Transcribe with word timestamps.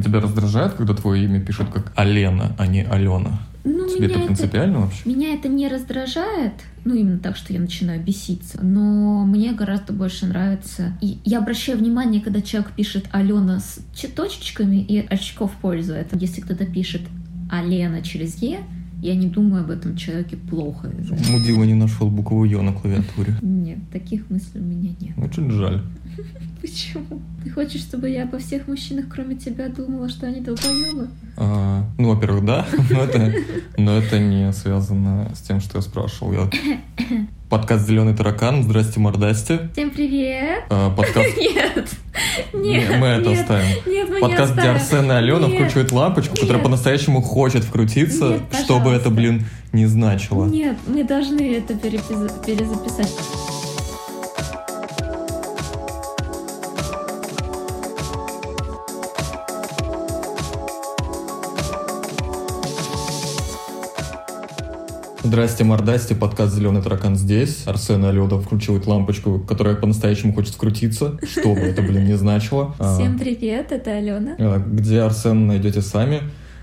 А 0.00 0.02
тебя 0.02 0.20
раздражает, 0.20 0.72
когда 0.72 0.94
твое 0.94 1.24
имя 1.24 1.40
пишут 1.40 1.68
как 1.70 1.92
Алена, 1.94 2.52
а 2.58 2.66
не 2.66 2.84
Алена? 2.84 3.38
Ну, 3.64 3.86
Тебе 3.86 4.06
это 4.06 4.18
принципиально 4.20 4.80
вообще? 4.80 5.02
Меня 5.04 5.34
это 5.34 5.46
не 5.48 5.68
раздражает, 5.68 6.54
ну 6.86 6.94
именно 6.94 7.18
так, 7.18 7.36
что 7.36 7.52
я 7.52 7.60
начинаю 7.60 8.02
беситься, 8.02 8.58
но 8.64 9.26
мне 9.26 9.52
гораздо 9.52 9.92
больше 9.92 10.24
нравится. 10.24 10.96
И 11.02 11.18
я 11.26 11.40
обращаю 11.40 11.76
внимание, 11.76 12.22
когда 12.22 12.40
человек 12.40 12.72
пишет 12.72 13.08
Алена 13.10 13.60
с 13.60 13.80
точечками 14.16 14.76
и 14.76 15.06
очков 15.06 15.52
пользует. 15.60 16.08
Если 16.18 16.40
кто-то 16.40 16.64
пишет 16.64 17.02
Алена 17.50 18.00
через 18.00 18.36
Е, 18.36 18.60
я 19.02 19.14
не 19.14 19.26
думаю 19.26 19.64
об 19.64 19.70
этом 19.70 19.96
человеке 19.96 20.36
плохо. 20.36 20.88
из-за 20.88 21.14
этого. 21.14 21.32
Мудила 21.32 21.64
не 21.64 21.74
нашел 21.74 22.08
букву 22.08 22.44
Ё 22.44 22.62
на 22.62 22.72
клавиатуре. 22.72 23.34
Нет, 23.42 23.78
таких 23.92 24.28
мыслей 24.30 24.60
у 24.60 24.64
меня 24.64 24.90
нет. 25.00 25.16
Очень 25.16 25.50
жаль. 25.50 25.82
Почему? 26.60 27.22
Ты 27.42 27.50
хочешь, 27.50 27.80
чтобы 27.80 28.10
я 28.10 28.24
обо 28.24 28.38
всех 28.38 28.68
мужчинах, 28.68 29.06
кроме 29.08 29.36
тебя, 29.36 29.68
думала, 29.68 30.08
что 30.08 30.26
они 30.26 30.40
долбоебы? 30.40 31.08
А, 31.36 31.84
ну, 31.98 32.14
во-первых, 32.14 32.44
да, 32.44 32.66
но 32.90 33.02
это, 33.02 33.32
но 33.78 33.96
это 33.96 34.18
не 34.18 34.52
связано 34.52 35.30
с 35.34 35.40
тем, 35.40 35.60
что 35.60 35.78
я 35.78 35.82
спрашивал. 35.82 36.32
Я... 36.32 36.50
Подкаст 37.50 37.88
«Зеленый 37.88 38.14
таракан». 38.14 38.62
Здрасте, 38.62 39.00
мордасти. 39.00 39.58
Всем 39.72 39.90
привет! 39.90 40.62
А, 40.70 40.88
подкаст... 40.88 41.36
Нет! 41.36 41.90
Нет! 42.52 42.90
Не, 42.90 42.96
мы 42.96 43.06
это 43.08 43.30
нет, 43.30 43.40
оставим. 43.40 43.66
Нет, 43.86 44.08
мы 44.08 44.14
не 44.14 44.20
Подкаст, 44.20 44.52
где. 44.52 44.68
Арсен 44.68 45.10
и 45.10 45.14
Алена 45.16 45.48
Нет, 45.48 45.56
вкручивают 45.58 45.90
лампочку, 45.90 46.36
которая 46.36 46.62
по-настоящему 46.62 47.20
хочет 47.22 47.64
вкрутиться, 47.64 48.28
Нет, 48.28 48.42
чтобы 48.62 48.92
это, 48.92 49.10
блин, 49.10 49.46
не 49.72 49.86
значило. 49.86 50.46
Нет, 50.46 50.76
мы 50.86 51.02
должны 51.02 51.56
это 51.56 51.74
перезаписать. 51.74 53.12
Здрасте, 65.30 65.62
мордасти, 65.62 66.12
подкаст 66.12 66.56
«Зеленый 66.56 66.82
таракан» 66.82 67.14
здесь. 67.14 67.62
Арсен 67.64 68.04
и 68.04 68.08
Алена 68.08 68.36
вкручивают 68.40 68.88
лампочку, 68.88 69.38
которая 69.38 69.76
по-настоящему 69.76 70.32
хочет 70.34 70.54
вкрутиться, 70.54 71.20
что 71.24 71.54
бы 71.54 71.60
это, 71.60 71.82
блин, 71.82 72.04
не 72.04 72.14
значило. 72.14 72.74
А, 72.80 72.96
Всем 72.96 73.16
привет, 73.16 73.70
это 73.70 73.92
Алена. 73.92 74.34
а, 74.40 74.58
Где 74.58 75.02
Арсен 75.02 75.46
найдете 75.46 75.82
сами. 75.82 76.22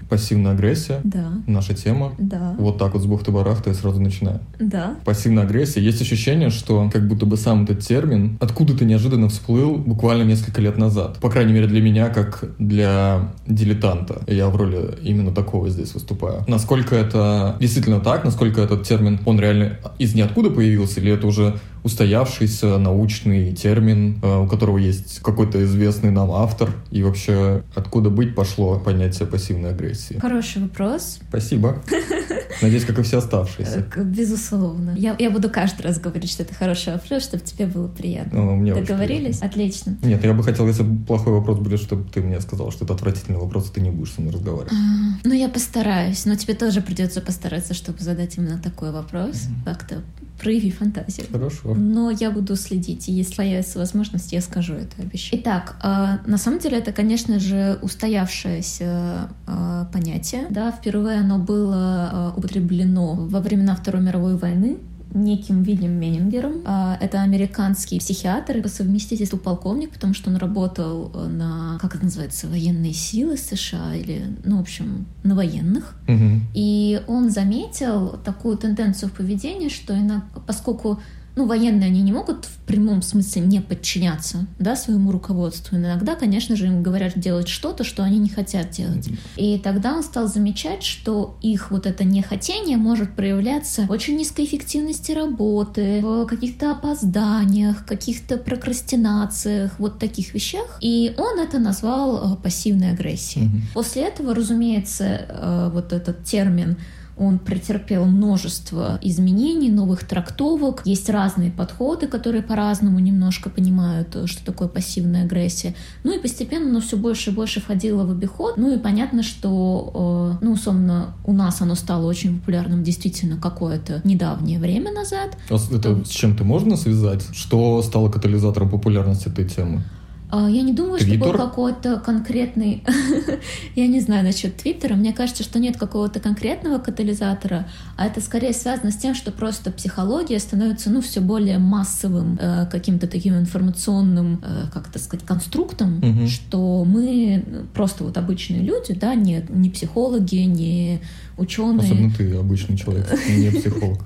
Пассивная 0.09 0.53
агрессия. 0.53 1.01
Да, 1.03 1.33
Наша 1.47 1.73
тема. 1.73 2.13
да, 2.17 2.55
Вот 2.57 2.77
так 2.77 2.93
вот 2.93 3.01
с 3.03 3.05
бухты-барахта 3.05 3.71
и 3.71 3.73
сразу 3.73 4.01
начинаем. 4.01 4.39
да. 4.59 4.95
Пассивная 5.05 5.43
агрессия. 5.43 5.81
Есть 5.81 6.01
ощущение, 6.01 6.49
что 6.49 6.89
как 6.91 7.07
будто 7.07 7.25
бы 7.25 7.37
сам 7.37 7.63
этот 7.63 7.79
термин 7.81 8.37
откуда-то 8.39 8.85
неожиданно 8.85 9.29
всплыл 9.29 9.75
буквально 9.75 10.23
несколько 10.23 10.61
лет 10.61 10.77
назад. 10.77 11.17
По 11.19 11.29
крайней 11.29 11.53
мере 11.53 11.67
для 11.67 11.81
меня, 11.81 12.09
как 12.09 12.43
для 12.59 13.33
дилетанта. 13.47 14.21
Я 14.27 14.49
в 14.49 14.55
роли 14.55 14.95
именно 15.03 15.31
такого 15.31 15.69
здесь 15.69 15.93
выступаю. 15.93 16.43
Насколько 16.47 16.95
это 16.95 17.57
действительно 17.59 17.99
так, 17.99 18.23
насколько 18.23 18.61
этот 18.61 18.83
термин, 18.83 19.19
он 19.25 19.39
реально 19.39 19.77
из 19.99 20.15
ниоткуда 20.15 20.49
появился, 20.49 20.99
или 20.99 21.11
это 21.11 21.27
уже 21.27 21.55
устоявшийся 21.87 22.77
научный 22.77 23.55
термин, 23.55 24.19
э, 24.21 24.39
у 24.43 24.47
которого 24.47 24.77
есть 24.77 25.19
какой-то 25.21 25.63
известный 25.63 26.11
нам 26.11 26.31
автор, 26.31 26.69
и 26.91 27.01
вообще 27.01 27.63
откуда 27.75 28.09
быть 28.09 28.35
пошло 28.35 28.77
понятие 28.77 29.27
пассивной 29.27 29.69
агрессии. 29.71 30.19
Хороший 30.19 30.63
вопрос. 30.63 31.19
Спасибо. 31.29 31.81
Надеюсь, 32.61 32.85
как 32.85 32.99
и 32.99 33.01
все 33.03 33.17
оставшиеся. 33.19 33.85
Э, 33.95 34.03
Безусловно. 34.03 34.91
Я, 34.97 35.15
я 35.19 35.29
буду 35.29 35.49
каждый 35.49 35.81
раз 35.83 35.99
говорить, 35.99 36.31
что 36.31 36.43
это 36.43 36.53
хороший 36.53 36.93
вопрос, 36.93 37.23
чтобы 37.23 37.43
тебе 37.43 37.65
было 37.65 37.87
приятно. 37.87 38.41
Ну, 38.43 38.55
мне 38.55 38.73
Договорились? 38.73 39.37
приятно. 39.37 39.47
Отлично. 39.47 39.97
Нет, 40.03 40.23
я 40.23 40.33
бы 40.33 40.43
хотел, 40.43 40.67
если 40.67 40.83
бы 40.83 41.05
плохой 41.05 41.33
вопрос 41.33 41.59
будет, 41.59 41.79
чтобы 41.79 42.09
ты 42.09 42.21
мне 42.21 42.39
сказал, 42.41 42.71
что 42.71 42.85
это 42.85 42.93
отвратительный 42.93 43.39
вопрос, 43.39 43.69
и 43.69 43.73
ты 43.73 43.81
не 43.81 43.91
будешь 43.91 44.13
со 44.13 44.21
мной 44.21 44.33
разговаривать. 44.33 44.71
А, 44.73 45.19
Ну, 45.23 45.33
я 45.33 45.49
постараюсь, 45.49 46.25
но 46.25 46.35
тебе 46.35 46.53
тоже 46.53 46.81
придется 46.81 47.21
постараться, 47.21 47.73
чтобы 47.73 47.99
задать 47.99 48.37
именно 48.37 48.57
такой 48.59 48.91
вопрос. 48.91 49.43
Как-то 49.65 50.01
прояви 50.39 50.71
фантазию. 50.71 51.25
Хорошо. 51.31 51.73
Но 51.73 52.11
я 52.11 52.31
буду 52.31 52.55
следить, 52.55 53.09
и 53.09 53.11
если 53.11 53.35
появится 53.35 53.79
возможность, 53.79 54.31
я 54.31 54.41
скажу 54.41 54.73
это, 54.75 55.01
обещаю. 55.01 55.41
Итак, 55.41 55.75
э, 55.83 56.29
на 56.29 56.37
самом 56.37 56.59
деле 56.59 56.77
это, 56.77 56.91
конечно 56.91 57.39
же, 57.39 57.79
устоявшееся 57.81 59.29
э, 59.47 59.85
понятие. 59.91 60.45
Да, 60.49 60.71
впервые 60.71 61.19
оно 61.19 61.39
было 61.39 62.33
э, 62.35 62.39
употреблено 62.47 63.15
во 63.15 63.39
времена 63.39 63.75
Второй 63.75 64.01
мировой 64.01 64.37
войны 64.37 64.77
неким 65.13 65.63
Вильям 65.63 65.93
Меннингером. 65.93 66.61
А, 66.65 66.97
Это 67.01 67.21
американский 67.21 67.99
психиатр 67.99 68.57
и 68.57 68.61
по 68.61 68.67
совместительству 68.67 69.39
полковник, 69.39 69.91
потому 69.91 70.13
что 70.13 70.29
он 70.29 70.35
работал 70.35 71.11
э, 71.13 71.27
на, 71.27 71.77
как 71.81 71.95
это 71.95 72.03
называется, 72.03 72.47
военные 72.47 72.93
силы 72.93 73.37
США 73.37 73.95
или, 73.95 74.21
ну, 74.43 74.57
в 74.57 74.61
общем, 74.61 75.05
на 75.23 75.35
военных. 75.35 75.95
Мгм. 76.07 76.41
И 76.53 77.01
он 77.07 77.29
заметил 77.29 78.19
такую 78.23 78.57
тенденцию 78.57 79.09
в 79.09 79.13
поведении, 79.13 79.69
что 79.69 79.93
иногда, 79.93 80.23
поскольку 80.45 80.99
ну, 81.37 81.45
военные 81.45 81.87
они 81.87 82.01
не 82.01 82.11
могут 82.11 82.45
в 82.45 82.57
прямом 82.65 83.03
смысле 83.03 83.43
не 83.43 83.61
подчиняться 83.61 84.47
да, 84.57 84.75
своему 84.75 85.11
руководству. 85.11 85.77
Иногда, 85.77 86.15
конечно 86.15 86.55
же, 86.55 86.65
им 86.65 86.81
говорят 86.81 87.17
делать 87.17 87.47
что-то, 87.47 87.83
что 87.83 88.03
они 88.03 88.17
не 88.17 88.27
хотят 88.27 88.71
делать. 88.71 89.07
И 89.35 89.59
тогда 89.59 89.93
он 89.93 90.03
стал 90.03 90.27
замечать, 90.27 90.81
что 90.81 91.37
их 91.41 91.69
вот 91.69 91.85
это 91.85 92.03
нехотение 92.03 92.77
может 92.77 93.15
проявляться 93.15 93.83
в 93.83 93.91
очень 93.91 94.17
низкой 94.17 94.45
эффективности 94.45 95.11
работы, 95.11 96.01
в 96.01 96.25
каких-то 96.25 96.71
опозданиях, 96.71 97.85
каких-то 97.85 98.37
прокрастинациях, 98.37 99.77
вот 99.77 99.99
таких 99.99 100.33
вещах. 100.33 100.79
И 100.81 101.13
он 101.17 101.39
это 101.39 101.59
назвал 101.59 102.33
э, 102.33 102.35
пассивной 102.37 102.91
агрессией. 102.93 103.51
После 103.75 104.01
этого, 104.03 104.33
разумеется, 104.33 105.03
э, 105.05 105.69
вот 105.71 105.93
этот 105.93 106.23
термин 106.23 106.77
он 107.17 107.39
претерпел 107.39 108.05
множество 108.05 108.99
изменений, 109.01 109.69
новых 109.69 110.05
трактовок. 110.05 110.81
Есть 110.85 111.09
разные 111.09 111.51
подходы, 111.51 112.07
которые 112.07 112.43
по-разному 112.43 112.99
немножко 112.99 113.49
понимают, 113.49 114.15
э, 114.15 114.27
что 114.27 114.45
такое 114.45 114.67
пассивная 114.67 115.23
агрессия. 115.23 115.75
Ну 116.03 116.15
и 116.15 116.21
постепенно 116.21 116.69
оно 116.69 116.79
все 116.79 116.97
больше 116.97 117.31
и 117.31 117.33
больше 117.33 117.59
входило 117.59 118.05
в 118.05 118.11
обиход. 118.11 118.57
Ну 118.57 118.73
и 118.73 118.77
понятно, 118.77 119.23
что, 119.23 120.37
э, 120.39 120.45
ну, 120.45 120.53
условно, 120.53 121.15
у 121.25 121.33
нас 121.33 121.61
оно 121.61 121.75
стало 121.75 122.05
очень 122.05 122.39
популярным 122.39 122.83
действительно 122.83 123.37
какое-то 123.37 124.01
недавнее 124.03 124.59
время 124.59 124.91
назад. 124.91 125.37
А 125.49 125.55
это 125.55 126.05
с 126.05 126.09
чем-то 126.09 126.43
можно 126.43 126.77
связать? 126.77 127.25
Что 127.33 127.81
стало 127.81 128.09
катализатором 128.09 128.69
популярности 128.69 129.27
этой 129.27 129.47
темы? 129.47 129.83
А, 130.29 130.49
Я 130.49 130.61
не 130.61 130.73
думаю, 130.73 130.99
что 130.99 131.17
был 131.17 131.31
какой-то 131.31 131.97
конкретный... 131.99 132.83
Я 133.75 133.87
не 133.87 134.01
знаю 134.01 134.25
насчет 134.25 134.57
Твиттера. 134.57 134.95
Мне 134.95 135.13
кажется, 135.13 135.43
что 135.43 135.57
нет 135.59 135.77
какого-то 135.77 136.19
конкретного 136.19 136.79
катализатора, 136.79 137.67
а 137.95 138.07
это 138.07 138.19
скорее 138.19 138.53
связано 138.53 138.91
с 138.91 138.97
тем, 138.97 139.15
что 139.15 139.31
просто 139.31 139.71
психология 139.71 140.39
становится, 140.39 140.89
ну, 140.89 141.01
все 141.01 141.21
более 141.21 141.59
массовым 141.59 142.37
э, 142.41 142.65
каким-то 142.69 143.07
таким 143.07 143.37
информационным, 143.37 144.41
э, 144.43 144.65
как 144.73 144.89
это 144.89 144.99
сказать, 144.99 145.25
конструктом, 145.25 145.99
Мгм. 145.99 146.27
что 146.27 146.83
мы 146.83 147.45
просто 147.73 148.03
вот 148.03 148.17
обычные 148.17 148.61
люди, 148.61 148.93
да, 148.93 149.15
не, 149.15 149.45
не 149.49 149.69
психологи, 149.69 150.35
не 150.35 151.01
ученые. 151.37 151.85
Особенно 151.85 152.11
ты 152.11 152.35
обычный 152.35 152.77
человек, 152.77 153.07
не 153.29 153.49
психолог. 153.51 153.99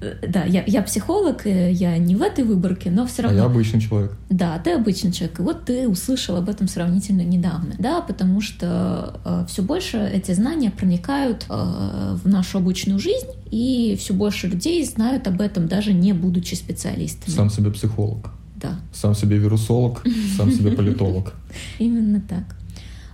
Э, 0.00 0.14
Да, 0.28 0.44
я, 0.44 0.64
я 0.66 0.82
психолог, 0.82 1.46
э, 1.46 1.72
я 1.72 1.98
не 1.98 2.16
в 2.16 2.22
этой 2.22 2.44
выборке, 2.44 2.90
но 2.90 3.06
все 3.06 3.22
А 3.22 3.24
равно. 3.26 3.38
я 3.38 3.44
обычный 3.44 3.80
человек. 3.80 4.12
Да, 4.30 4.58
ты 4.58 4.72
обычный 4.72 5.12
человек. 5.12 5.38
И 5.40 5.42
вот 5.42 5.64
ты 5.66 5.88
услышал 5.88 6.36
об 6.36 6.48
этом 6.48 6.68
сравнительно 6.68 7.22
недавно. 7.22 7.74
Да, 7.78 8.00
потому 8.00 8.40
что 8.40 9.20
все 9.48 9.62
больше 9.62 9.98
эти 9.98 10.32
знания 10.32 10.70
проникают 10.70 11.44
э, 11.50 12.16
в 12.22 12.26
нашу 12.28 12.58
обычную 12.58 12.98
жизнь, 12.98 13.26
и 13.50 13.96
все 13.98 14.14
больше 14.14 14.46
людей 14.48 14.84
знают 14.84 15.26
об 15.26 15.40
этом, 15.40 15.68
даже 15.68 15.92
не 15.92 16.12
будучи 16.12 16.54
специалистами. 16.54 17.34
Сам 17.34 17.50
себе 17.50 17.70
психолог. 17.70 18.30
Да, 18.56 18.78
Сам 18.92 19.14
себе 19.14 19.38
вирусолог, 19.38 20.02
сам 20.36 20.50
себе 20.52 20.70
политолог. 20.72 21.32
именно 21.78 22.20
так. 22.20 22.56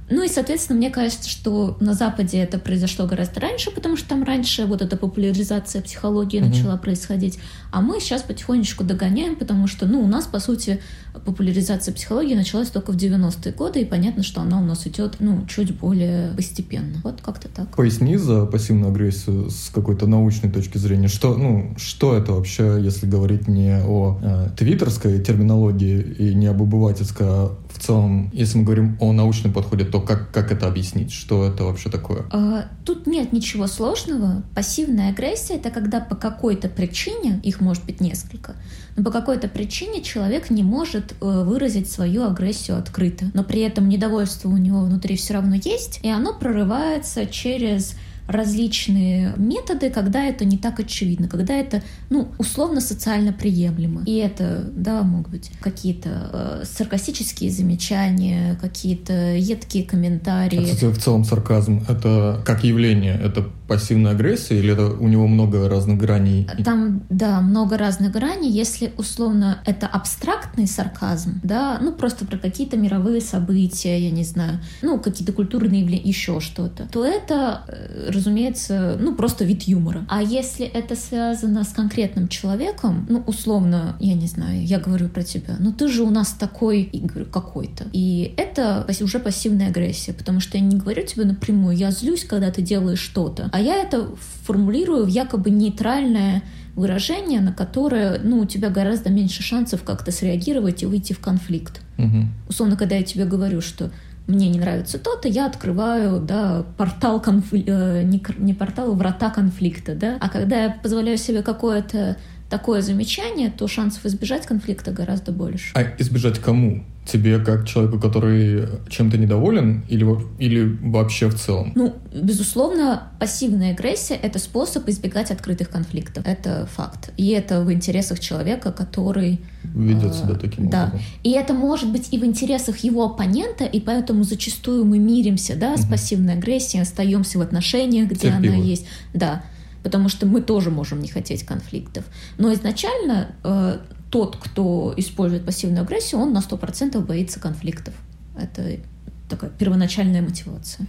Ну 0.09 0.23
и, 0.23 0.29
соответственно, 0.29 0.79
мне 0.79 0.91
кажется, 0.91 1.29
что 1.29 1.77
на 1.81 1.95
Западе 1.95 2.39
это 2.39 2.59
произошло 2.59 3.07
гораздо 3.07 3.41
раньше, 3.41 3.71
потому 3.73 3.97
что 3.97 4.09
там 4.09 4.23
раньше 4.23 4.65
вот 4.67 4.81
эта 4.83 4.97
популяризация 4.97 5.83
психологии 5.83 6.39
Мгм. 6.39 6.51
начала 6.51 6.77
происходить, 6.77 7.39
а 7.73 7.81
мы 7.81 8.01
сейчас 8.01 8.23
потихонечку 8.23 8.85
догоняем, 8.85 9.37
потому 9.37 9.67
что, 9.67 9.87
ну, 9.87 10.01
у 10.01 10.07
нас, 10.07 10.27
по 10.27 10.39
сути, 10.39 10.81
популяризация 11.25 11.93
психологии 11.93 12.35
началась 12.35 12.69
только 12.69 12.93
в 12.93 12.97
90-е 12.97 13.53
годы, 13.53 13.81
и 13.81 13.85
понятно, 13.85 14.23
что 14.23 14.41
она 14.43 14.61
у 14.61 14.65
нас 14.65 14.87
идет, 14.87 15.17
ну, 15.19 15.45
чуть 15.49 15.75
более 15.77 16.33
постепенно. 16.37 17.01
Вот 17.03 17.21
как-то 17.21 17.49
так. 17.49 17.75
Поясни 17.75 18.17
за 18.17 18.47
пассивную 18.47 18.91
агрессию 18.93 19.51
с 19.51 19.71
какой-то 19.71 20.07
научной 20.07 20.51
точки 20.51 20.79
зрения. 20.79 21.09
Что, 21.09 21.37
ну, 21.37 21.75
что 21.79 22.15
это 22.17 22.33
вообще, 22.33 22.79
если 22.81 23.07
говорить 23.07 23.49
не 23.49 23.81
о 23.85 24.19
э, 24.23 24.49
твиттерской 24.57 25.21
терминологии 25.21 26.01
и 26.01 26.35
не 26.35 26.47
об 26.47 26.63
обывательской, 26.63 27.27
а 27.29 27.57
в 27.69 27.79
целом, 27.79 28.31
если 28.33 28.59
мы 28.59 28.65
говорим 28.65 28.97
о 29.01 29.13
научном 29.13 29.53
подходе, 29.53 29.85
то 29.97 30.03
как, 30.03 30.31
как 30.31 30.53
это 30.53 30.67
объяснить? 30.67 31.11
Что 31.11 31.47
это 31.47 31.65
вообще 31.65 31.89
такое? 31.89 32.27
А, 32.31 32.67
тут 32.85 33.07
нет 33.07 33.33
ничего 33.33 33.67
сложного. 33.67 34.43
Пассивная 34.55 35.11
агрессия— 35.11 35.55
это 35.57 35.71
когда 35.71 36.01
по 36.01 36.15
какой-то 36.15 36.69
причине, 36.69 37.41
их 37.43 37.61
может 37.61 37.85
быть 37.85 38.01
несколько, 38.01 38.57
но 38.97 39.05
по 39.05 39.11
какой-то 39.11 39.49
причине 39.49 40.03
человек 40.03 40.51
не 40.51 40.63
может 40.63 41.13
э, 41.13 41.45
выразить 41.45 41.91
свою 41.91 42.25
агрессию 42.25 42.79
открыто. 42.79 43.27
Но 43.33 43.43
при 43.43 43.63
этом 43.63 43.89
недовольство 43.89 44.49
у 44.49 44.57
него 44.57 44.81
внутри 44.81 45.17
все 45.17 45.35
равно 45.35 45.55
есть, 45.55 46.01
и 46.03 46.11
оно 46.11 46.35
прорывается 46.35 47.25
через 47.27 47.95
различные 48.27 49.35
методы, 49.37 49.91
когда 49.91 50.25
это 50.25 50.45
не 50.45 50.59
так 50.59 50.81
очевидно, 50.81 51.29
когда 51.29 51.55
это, 51.55 51.83
ну, 52.11 52.29
условно 52.39 52.81
социально 52.81 53.33
приемлемо. 53.33 54.03
И 54.07 54.17
это, 54.17 54.69
да, 54.73 55.03
могут 55.03 55.31
быть 55.31 55.51
какие-то 55.61 56.31
э, 56.33 56.65
саркастические 56.65 57.51
замечания, 57.51 58.59
какие-то 58.61 59.35
едкие 59.37 59.85
комментарии. 59.85 60.59
А, 60.59 60.65
кстати, 60.65 60.85
в 60.93 60.99
целом 60.99 61.25
сарказм— 61.25 61.85
это 61.89 62.41
как 62.45 62.65
явление, 62.65 63.19
это 63.23 63.47
пассивная 63.67 64.13
агрессия 64.13 64.59
или 64.59 64.73
это 64.73 64.87
у 64.87 65.09
него 65.09 65.27
много 65.27 65.69
разных 65.69 65.99
граней? 65.99 66.49
Там, 66.65 67.03
да, 67.11 67.41
много 67.41 67.77
разных 67.77 68.13
граней. 68.13 68.51
Если 68.51 68.93
условно 68.97 69.61
это 69.65 69.87
абстрактный 69.87 70.67
сарказм, 70.67 71.41
да, 71.43 71.79
ну 71.81 71.93
просто 71.93 72.25
про 72.27 72.39
какие-то 72.39 72.77
мировые 72.77 73.21
события, 73.21 73.99
я 73.99 74.11
не 74.11 74.25
знаю, 74.25 74.61
ну 74.83 74.99
какие-то 74.99 75.33
культурные 75.33 75.83
явления, 75.83 76.09
еще 76.09 76.41
что-то, 76.41 76.89
то 76.91 77.05
это 77.05 77.63
э, 77.69 78.11
разумеется, 78.17 78.97
ну, 79.01 79.15
просто 79.15 79.45
вид 79.45 79.63
юмора. 79.63 80.05
А 80.09 80.23
если 80.23 80.67
это 80.67 80.97
связано 80.97 81.63
с 81.63 81.69
конкретным 81.69 82.29
человеком, 82.29 83.07
ну, 83.09 83.23
условно, 83.27 83.97
я 84.01 84.15
не 84.15 84.27
знаю, 84.27 84.65
я 84.65 84.81
говорю 84.81 85.09
про 85.09 85.23
тебя, 85.23 85.57
ну, 85.61 85.73
ты 85.73 85.89
же 85.89 86.03
у 86.03 86.11
нас 86.11 86.31
такой, 86.33 86.83
и 86.83 86.99
говорю, 86.99 87.27
какой-то. 87.27 87.85
И 87.93 88.35
это 88.37 88.87
уже 89.01 89.19
пассивная 89.19 89.69
агрессия, 89.69 90.13
потому 90.13 90.41
что 90.41 90.59
я 90.59 90.65
не 90.65 90.77
говорю 90.77 91.07
тебе 91.07 91.25
напрямую, 91.25 91.77
я 91.77 91.91
злюсь, 91.91 92.25
когда 92.25 92.51
ты 92.51 92.63
делаешь 92.63 92.99
что-то, 92.99 93.49
а 93.53 93.61
я 93.61 93.77
это 93.77 94.09
формулирую 94.45 95.05
в 95.05 95.09
якобы 95.09 95.51
нейтральное 95.51 96.43
выражение, 96.75 97.41
на 97.41 97.53
которое, 97.53 98.21
ну, 98.23 98.41
у 98.41 98.45
тебя 98.45 98.69
гораздо 98.69 99.11
меньше 99.11 99.43
шансов 99.43 99.83
как-то 99.83 100.13
среагировать 100.13 100.83
и 100.83 100.87
выйти 100.87 101.15
в 101.15 101.21
конфликт. 101.21 101.81
Угу. 101.97 102.27
Условно, 102.49 102.77
когда 102.77 102.97
я 102.97 103.03
тебе 103.03 103.25
говорю, 103.25 103.61
что 103.63 103.91
мне 104.27 104.49
не 104.49 104.59
нравится 104.59 104.99
то-то, 104.99 105.29
я 105.29 105.47
открываю, 105.47 106.21
да, 106.21 106.65
портал 106.77 107.21
конфли... 107.21 107.65
Э, 107.67 108.03
не, 108.03 108.23
не 108.39 108.55
портал, 108.55 108.93
а 108.93 108.95
врата 108.95 109.31
конфликта, 109.31 109.95
да. 109.95 110.17
А 110.21 110.29
когда 110.29 110.65
я 110.65 110.71
позволяю 110.71 111.17
себе 111.17 111.43
какое-то 111.43 112.17
такое 112.49 112.83
замечание, 112.83 113.51
то 113.51 113.69
шансов 113.69 114.05
избежать 114.07 114.47
конфликта 114.47 114.91
гораздо 114.93 115.33
больше. 115.33 115.73
А 115.75 115.83
избежать 115.99 116.39
кому? 116.39 116.85
тебе 117.07 117.39
как 117.39 117.67
человеку, 117.67 117.99
который 117.99 118.69
чем-то 118.89 119.17
недоволен, 119.17 119.85
или, 119.89 120.07
или 120.39 120.77
вообще 120.83 121.29
в 121.29 121.37
целом? 121.37 121.73
Ну, 121.75 121.95
безусловно, 122.13 123.05
пассивная 123.21 123.73
агрессия— 123.73 124.15
это 124.23 124.39
способ 124.39 124.89
избегать 124.89 125.31
открытых 125.31 125.71
конфликтов. 125.71 126.27
Это 126.27 126.69
факт. 126.75 127.13
И 127.17 127.29
это 127.29 127.63
в 127.63 127.73
интересах 127.73 128.19
человека, 128.19 128.73
который... 128.73 129.41
Ведет 129.63 130.15
себя 130.15 130.35
э, 130.35 130.39
таким 130.39 130.69
да. 130.69 130.87
образом. 130.87 131.07
И 131.23 131.31
это 131.31 131.55
может 131.55 131.91
быть 131.91 132.09
и 132.11 132.19
в 132.19 132.25
интересах 132.25 132.79
его 132.79 133.05
оппонента, 133.05 133.65
и 133.65 133.81
поэтому 133.81 134.25
зачастую 134.25 134.85
мы 134.85 134.99
миримся 134.99 135.57
да, 135.57 135.75
угу. 135.75 135.83
с 135.83 135.87
пассивной 135.87 136.35
агрессией, 136.35 136.83
остаемся 136.83 137.39
в 137.39 137.43
отношениях, 137.43 138.09
где 138.09 138.31
Терпимо. 138.31 138.55
она 138.55 138.65
есть. 138.65 138.87
Да 139.15 139.43
потому 139.87 140.09
что 140.09 140.27
мы 140.27 140.43
тоже 140.43 140.71
можем 140.71 141.01
не 141.01 141.07
хотеть 141.07 141.45
конфликтов. 141.45 142.05
Но 142.39 142.53
изначально 142.53 143.29
э, 143.45 143.79
тот, 144.11 144.37
кто 144.37 144.93
использует 144.97 145.45
пассивную 145.45 145.83
агрессию, 145.83 146.21
он 146.21 146.33
на 146.33 146.39
100% 146.39 147.01
боится 147.07 147.39
конфликтов. 147.39 147.95
Это 148.37 148.81
такая 149.29 149.49
первоначальная 149.51 150.23
мотивация. 150.23 150.89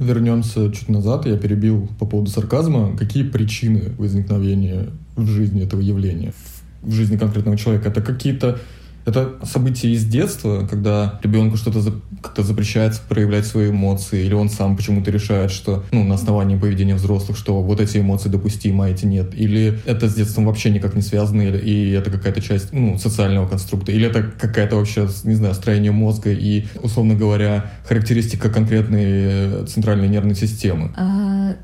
Вернемся 0.00 0.72
чуть 0.72 0.88
назад, 0.88 1.26
я 1.26 1.36
перебил 1.36 1.88
по 2.00 2.06
поводу 2.06 2.28
сарказма. 2.28 2.96
Какие 2.96 3.22
причины 3.22 3.92
возникновения 3.98 4.88
в 5.14 5.28
жизни 5.28 5.62
этого 5.62 5.80
явления, 5.80 6.32
в 6.82 6.90
жизни 6.90 7.16
конкретного 7.16 7.56
человека? 7.56 7.88
Это 7.88 8.02
какие-то 8.02 8.58
это 9.08 9.34
событие 9.44 9.92
из 9.92 10.04
детства, 10.04 10.66
когда 10.68 11.18
ребенку 11.22 11.56
что-то 11.56 11.80
за, 11.80 11.92
как-то 12.22 12.42
запрещается 12.42 13.00
проявлять 13.08 13.46
свои 13.46 13.70
эмоции, 13.70 14.24
или 14.24 14.34
он 14.34 14.50
сам 14.50 14.76
почему-то 14.76 15.10
решает, 15.10 15.50
что 15.50 15.84
ну, 15.92 16.04
на 16.04 16.14
основании 16.14 16.58
поведения 16.58 16.94
взрослых, 16.94 17.36
что 17.36 17.62
вот 17.62 17.80
эти 17.80 17.98
эмоции 17.98 18.28
допустимы, 18.28 18.86
а 18.86 18.88
эти 18.88 19.06
нет. 19.06 19.32
Или 19.34 19.78
это 19.86 20.08
с 20.08 20.14
детством 20.14 20.46
вообще 20.46 20.70
никак 20.70 20.94
не 20.94 21.02
связано, 21.02 21.42
или, 21.42 21.58
и 21.58 21.90
это 21.92 22.10
какая-то 22.10 22.40
часть 22.40 22.72
ну, 22.72 22.98
социального 22.98 23.48
конструкта, 23.48 23.92
или 23.92 24.06
это 24.06 24.22
какая-то 24.22 24.76
вообще, 24.76 25.08
не 25.24 25.34
знаю, 25.34 25.54
строение 25.54 25.92
мозга 25.92 26.30
и, 26.30 26.66
условно 26.82 27.14
говоря, 27.14 27.72
характеристика 27.86 28.50
конкретной 28.50 29.04
э, 29.04 29.66
центральной 29.68 30.08
нервной 30.08 30.34
системы. 30.34 30.92
А 30.96 31.56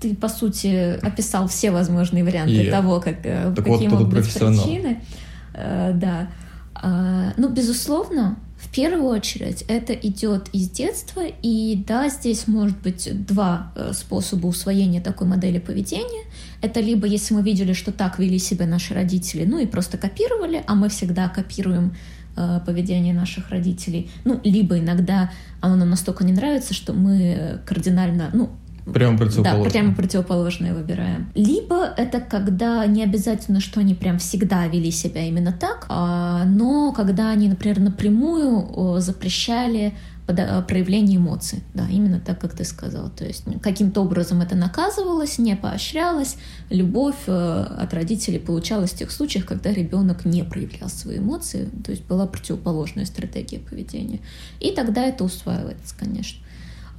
ты, 0.00 0.14
по 0.14 0.28
сути, 0.28 0.98
описал 1.00 1.48
все 1.48 1.70
возможные 1.70 2.24
варианты 2.24 2.64
и... 2.64 2.70
того, 2.70 3.00
как, 3.00 3.24
э, 3.24 3.52
так 3.54 3.64
какие 3.64 3.88
вот, 3.88 4.00
могут 4.00 4.14
быть 4.14 4.32
причины. 4.32 4.98
Uh, 5.54 5.92
да. 5.92 6.28
А, 6.82 7.32
ну, 7.36 7.48
безусловно, 7.48 8.36
в 8.58 8.68
первую 8.74 9.04
очередь 9.04 9.64
это 9.68 9.92
идет 9.92 10.48
из 10.52 10.68
детства, 10.68 11.22
и 11.42 11.82
да, 11.86 12.08
здесь 12.08 12.48
может 12.48 12.76
быть 12.80 13.08
два 13.26 13.72
э, 13.76 13.92
способа 13.92 14.48
усвоения 14.48 15.00
такой 15.00 15.28
модели 15.28 15.60
поведения. 15.60 16.24
Это 16.60 16.80
либо 16.80 17.06
если 17.06 17.34
мы 17.34 17.42
видели, 17.42 17.72
что 17.72 17.92
так 17.92 18.18
вели 18.18 18.38
себя 18.38 18.66
наши 18.66 18.94
родители, 18.94 19.44
ну 19.44 19.58
и 19.58 19.66
просто 19.66 19.96
копировали, 19.96 20.62
а 20.66 20.74
мы 20.74 20.88
всегда 20.88 21.28
копируем 21.28 21.94
э, 22.36 22.60
поведение 22.66 23.14
наших 23.14 23.50
родителей. 23.50 24.10
Ну, 24.24 24.40
либо 24.42 24.78
иногда 24.78 25.30
оно 25.60 25.76
нам 25.76 25.90
настолько 25.90 26.24
не 26.24 26.32
нравится, 26.32 26.74
что 26.74 26.92
мы 26.92 27.60
кардинально, 27.64 28.30
ну, 28.32 28.50
Прямо 28.92 29.16
противоположное. 29.16 29.64
Да, 29.64 29.70
прямо 29.70 29.94
противоположное 29.94 30.74
выбираем. 30.74 31.30
Либо 31.36 31.61
это 31.84 32.20
когда 32.20 32.84
не 32.86 33.02
обязательно, 33.02 33.60
что 33.60 33.80
они 33.80 33.94
прям 33.94 34.18
всегда 34.18 34.66
вели 34.66 34.90
себя 34.90 35.26
именно 35.26 35.52
так, 35.52 35.86
а, 35.88 36.44
но 36.44 36.92
когда 36.92 37.30
они, 37.30 37.48
например, 37.48 37.80
напрямую 37.80 39.00
запрещали 39.00 39.94
проявление 40.26 41.18
эмоций. 41.18 41.62
Да, 41.74 41.88
именно 41.88 42.20
так, 42.20 42.40
как 42.40 42.54
ты 42.54 42.64
сказал. 42.64 43.10
То 43.10 43.24
есть 43.24 43.44
каким-то 43.60 44.02
образом 44.02 44.40
это 44.40 44.54
наказывалось, 44.54 45.38
не 45.38 45.56
поощрялось. 45.56 46.36
Любовь 46.70 47.16
э, 47.26 47.66
от 47.78 47.92
родителей 47.92 48.38
получалась 48.38 48.92
в 48.92 48.96
тех 48.96 49.10
случаях, 49.10 49.46
когда 49.46 49.72
ребенок 49.72 50.24
не 50.24 50.44
проявлял 50.44 50.88
свои 50.88 51.18
эмоции. 51.18 51.68
То 51.84 51.90
есть 51.90 52.04
была 52.04 52.26
противоположная 52.26 53.04
стратегия 53.04 53.58
поведения. 53.58 54.20
И 54.60 54.70
тогда 54.70 55.04
это 55.04 55.24
усваивается, 55.24 55.94
конечно. 55.98 56.41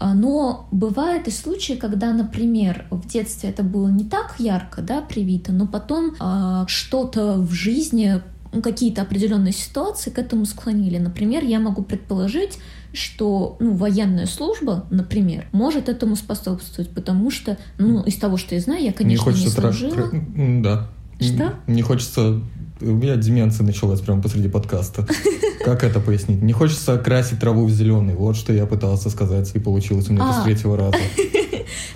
А, 0.03 0.13
но 0.13 0.67
бывают 0.71 1.29
и 1.29 1.31
случаи, 1.31 1.73
когда, 1.73 2.11
например, 2.11 2.87
в 2.91 3.07
детстве 3.07 3.51
это 3.51 3.63
было 3.63 3.87
не 3.87 4.03
так 4.03 4.35
ярко, 4.37 4.81
да, 4.81 4.99
привито, 4.99 5.53
но 5.53 5.65
потом 5.65 6.15
э, 6.19 6.65
что-то 6.67 7.37
в 7.37 7.53
жизни, 7.53 8.21
какие-то 8.61 9.03
определенные 9.03 9.53
ситуации 9.53 10.09
к 10.09 10.19
этому 10.19 10.43
склонили. 10.43 10.97
Например, 10.97 11.45
я 11.45 11.61
могу 11.61 11.83
предположить, 11.83 12.59
что 12.91 13.55
ну, 13.61 13.75
военная 13.75 14.25
служба, 14.25 14.87
например, 14.91 15.45
может 15.53 15.87
этому 15.87 16.17
способствовать, 16.17 16.89
потому 16.89 17.31
что, 17.31 17.57
ну, 17.77 18.03
из 18.03 18.17
того, 18.17 18.35
что 18.35 18.55
я 18.55 18.61
знаю, 18.61 18.83
я, 18.83 18.91
конечно, 18.91 19.29
не, 19.29 19.45
не 19.45 19.47
служила. 19.47 20.09
Тра... 20.09 20.09
Да. 20.35 20.89
Что? 21.21 21.53
Не 21.67 21.81
хочется 21.81 22.41
у 22.81 22.85
меня 22.85 23.15
деменция 23.15 23.65
началась 23.65 24.01
прямо 24.01 24.21
посреди 24.21 24.49
подкаста. 24.49 25.07
Как 25.63 25.83
это 25.85 26.01
пояснить? 26.01 26.41
Не 26.41 26.51
хочется 26.51 26.97
красить 26.97 27.39
траву 27.39 27.65
в 27.65 27.71
зеленый. 27.71 28.15
Вот 28.15 28.35
что 28.35 28.51
я 28.51 28.65
пытался 28.65 29.09
сказать, 29.09 29.49
и 29.53 29.59
получилось 29.59 30.09
у 30.09 30.13
меня 30.13 30.29
а. 30.29 30.41
с 30.41 30.43
третьего 30.43 30.75
раза. 30.75 30.97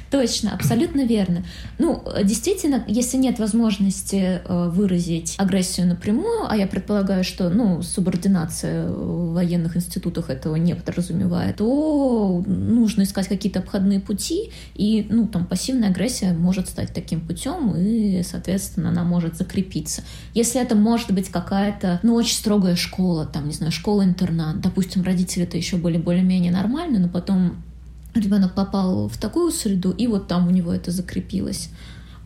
Точно, 0.09 0.53
абсолютно 0.53 1.01
верно. 1.05 1.43
Ну, 1.79 2.03
действительно, 2.23 2.83
если 2.87 3.17
нет 3.17 3.39
возможности 3.39 4.41
э, 4.43 4.69
выразить 4.69 5.35
агрессию 5.37 5.87
напрямую, 5.87 6.49
а 6.49 6.55
я 6.55 6.65
предполагаю, 6.65 7.23
что, 7.23 7.49
ну, 7.49 7.81
субординация 7.81 8.89
в 8.89 9.33
военных 9.33 9.75
институтах 9.75 10.29
этого 10.29 10.55
не 10.55 10.75
подразумевает, 10.75 11.57
то 11.57 12.43
нужно 12.45 13.03
искать 13.03 13.27
какие-то 13.27 13.59
обходные 13.59 13.99
пути, 13.99 14.51
и, 14.75 15.05
ну, 15.09 15.27
там, 15.27 15.45
пассивная 15.45 15.89
агрессия 15.89 16.31
может 16.31 16.69
стать 16.69 16.93
таким 16.93 17.19
путем, 17.19 17.75
и, 17.75 18.23
соответственно, 18.23 18.89
она 18.89 19.03
может 19.03 19.35
закрепиться. 19.35 20.03
Если 20.33 20.61
это 20.61 20.75
может 20.75 21.11
быть 21.11 21.29
какая-то, 21.29 21.99
ну, 22.03 22.15
очень 22.15 22.35
строгая 22.35 22.75
школа, 22.75 23.25
там, 23.25 23.47
не 23.47 23.53
знаю, 23.53 23.73
школа-интернат, 23.73 24.61
допустим, 24.61 25.03
родители-то 25.03 25.57
еще 25.57 25.75
были 25.75 25.97
более-менее 25.97 26.51
нормальны, 26.51 26.99
но 26.99 27.09
потом 27.09 27.57
ребенок 28.19 28.53
попал 28.53 29.07
в 29.07 29.17
такую 29.17 29.51
среду, 29.51 29.91
и 29.91 30.07
вот 30.07 30.27
там 30.27 30.47
у 30.47 30.51
него 30.51 30.73
это 30.73 30.91
закрепилось. 30.91 31.69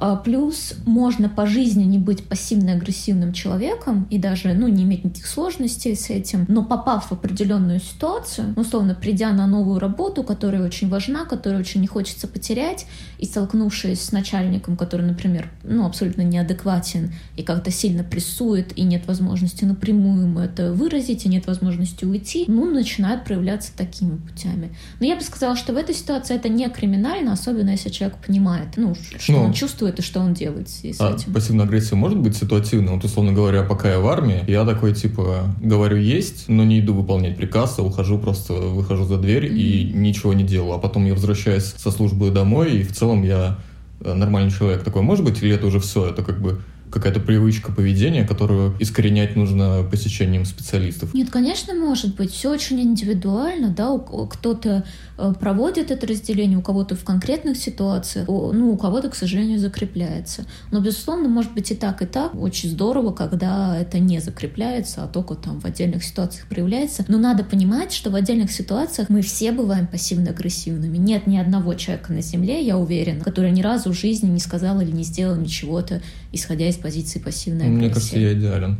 А 0.02 0.16
плюс 0.16 0.74
можно 0.84 1.30
по 1.30 1.46
жизни 1.46 1.84
не 1.84 2.00
быть 2.00 2.24
пассивно-агрессивным 2.24 3.34
человеком 3.34 4.08
и 4.10 4.18
даже 4.18 4.52
ну, 4.56 4.68
не 4.68 4.82
иметь 4.82 5.06
никаких 5.06 5.28
сложностей 5.28 5.96
с 5.96 6.10
этим, 6.10 6.46
но 6.48 6.64
попав 6.64 7.10
в 7.10 7.12
определенную 7.12 7.80
ситуацию, 7.80 8.56
условно 8.56 8.96
придя 9.00 9.32
на 9.32 9.46
новую 9.46 9.78
работу, 9.78 10.24
которая 10.24 10.66
очень 10.66 10.90
важна, 10.90 11.26
которую 11.26 11.60
очень 11.60 11.82
не 11.82 11.88
хочется 11.88 12.28
потерять, 12.28 12.88
и 13.20 13.26
столкнувшись 13.28 14.02
с 14.02 14.12
начальником, 14.12 14.76
который, 14.76 15.06
например, 15.06 15.52
ну, 15.64 15.86
абсолютно 15.86 16.24
неадекватен 16.24 17.14
и 17.38 17.44
как-то 17.44 17.70
сильно 17.70 18.04
прессует, 18.04 18.76
и 18.76 18.82
нет 18.82 19.06
возможности 19.06 19.66
напрямую 19.66 20.24
ему 20.24 20.40
это 20.40 20.74
выразить, 20.74 21.28
и 21.28 21.30
нет 21.30 21.46
возможности 21.46 22.06
уйти, 22.06 22.46
ну, 22.48 22.66
начинают 22.72 23.24
проявляться 23.24 23.72
такими 23.78 24.18
путями. 24.18 24.76
Но 25.00 25.06
я 25.06 25.16
бы 25.16 25.22
сказала, 25.22 25.56
что 25.56 25.74
в 25.74 25.78
этой 25.78 25.94
ситуации 25.94 26.36
это 26.36 26.50
не 26.50 26.68
криминально, 26.70 27.34
особенно 27.34 27.70
если 27.70 27.90
человек 27.90 28.18
понимает, 28.26 28.70
ну, 28.78 28.96
что 28.96 29.34
ну, 29.34 29.44
он 29.44 29.54
чувствует 29.54 29.91
и 30.00 30.02
что 30.02 30.20
он 30.20 30.34
делает 30.34 30.70
с 30.70 30.84
а 31.00 31.14
этим. 31.14 31.34
Пассивная 31.34 31.66
агрессия 31.66 31.96
может 31.96 32.20
быть 32.20 32.36
ситуативной? 32.36 32.94
Вот, 32.94 33.04
условно 33.04 33.32
говоря, 33.32 33.64
пока 33.64 33.90
я 33.90 34.00
в 34.00 34.08
армии, 34.08 34.44
я 34.48 34.66
такой, 34.66 34.94
типа, 34.94 35.56
говорю 35.62 35.98
есть, 35.98 36.46
но 36.48 36.64
не 36.64 36.80
иду 36.80 36.94
выполнять 36.94 37.38
приказ, 37.38 37.80
а 37.80 37.84
ухожу 37.84 38.20
просто, 38.20 38.54
выхожу 38.54 39.06
за 39.06 39.18
дверь 39.18 39.46
mm-hmm. 39.46 39.58
и 39.58 39.92
ничего 39.94 40.34
не 40.34 40.44
делаю. 40.44 40.74
А 40.74 40.78
потом 40.80 41.06
я 41.06 41.14
возвращаюсь 41.14 41.74
со 41.78 41.92
службы 41.92 42.32
домой, 42.32 42.78
и 42.78 42.84
в 42.84 42.94
целом 42.94 43.24
я 43.24 43.60
э, 44.00 44.14
нормальный 44.14 44.52
человек. 44.52 44.84
Такой 44.84 45.02
может 45.02 45.26
быть? 45.26 45.42
Или 45.42 45.56
это 45.56 45.68
уже 45.68 45.80
все? 45.80 46.08
Это 46.08 46.24
как 46.24 46.42
бы 46.42 46.62
какая-то 46.92 47.20
привычка 47.20 47.72
поведения, 47.72 48.26
которую 48.26 48.76
искоренять 48.80 49.36
нужно 49.36 49.84
посещением 49.90 50.46
специалистов? 50.46 51.14
Нет, 51.14 51.30
конечно, 51.30 51.74
может 51.74 52.16
быть. 52.16 52.32
Все 52.32 52.52
очень 52.52 52.80
индивидуально, 52.82 53.70
да, 53.70 53.98
кто-то 53.98 54.84
э, 55.18 55.34
проводит 55.40 55.90
это 55.92 56.06
разделение, 56.06 56.58
у 56.58 56.62
кого-то 56.62 56.96
в 56.96 57.04
конкретных 57.04 57.58
ситуациях, 57.58 58.28
ну, 58.28 58.72
у 58.72 58.78
кого-то, 58.78 59.10
к 59.10 59.16
сожалению, 59.16 59.60
закрепляется. 59.60 60.46
Но, 60.72 60.82
безусловно, 60.82 61.30
может 61.30 61.54
быть 61.54 61.72
и 61.72 61.76
так, 61.76 62.02
и 62.02 62.06
так. 62.06 62.36
Очень 62.36 62.70
здорово, 62.70 63.12
когда 63.12 63.78
это 63.78 64.00
не 64.00 64.20
закрепляется, 64.20 65.04
а 65.04 65.08
только 65.08 65.36
там 65.36 65.60
в 65.60 65.66
отдельных 65.66 66.04
ситуациях 66.04 66.48
проявляется. 66.48 67.06
Но 67.08 67.18
надо 67.18 67.44
понимать, 67.44 67.94
что 67.94 68.10
в 68.10 68.16
отдельных 68.16 68.52
ситуациях 68.52 69.10
мы 69.10 69.22
все 69.22 69.52
бываем 69.52 69.88
пассивно-агрессивными. 69.88 70.98
Нет 70.98 71.28
ни 71.28 71.38
одного 71.38 71.74
человека 71.76 72.12
на 72.12 72.22
Земле, 72.22 72.66
я 72.66 72.78
уверена, 72.78 73.24
который 73.24 73.52
ни 73.52 73.62
разу 73.62 73.92
в 73.92 73.98
жизни 73.98 74.30
не 74.30 74.40
сказал 74.40 74.82
или 74.82 74.92
не 74.92 75.04
сделал 75.04 75.36
ничего-то, 75.36 76.02
исходя 76.32 76.68
из 76.68 76.81
позиции 76.82 77.20
пассивной 77.20 77.66
агрессии. 77.66 77.80
Мне 77.80 77.90
кажется, 77.90 78.20
я 78.20 78.34
идеален. 78.34 78.78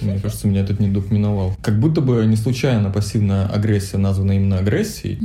Мне 0.00 0.18
кажется, 0.18 0.48
меня 0.48 0.60
этот 0.60 0.80
недуг 0.80 1.10
миновал. 1.10 1.54
Как 1.62 1.78
будто 1.78 2.00
бы 2.00 2.24
не 2.26 2.36
случайно 2.36 2.90
пассивная 2.90 3.46
агрессия 3.46 3.98
названа 3.98 4.32
именно 4.32 4.58
агрессией. 4.58 5.18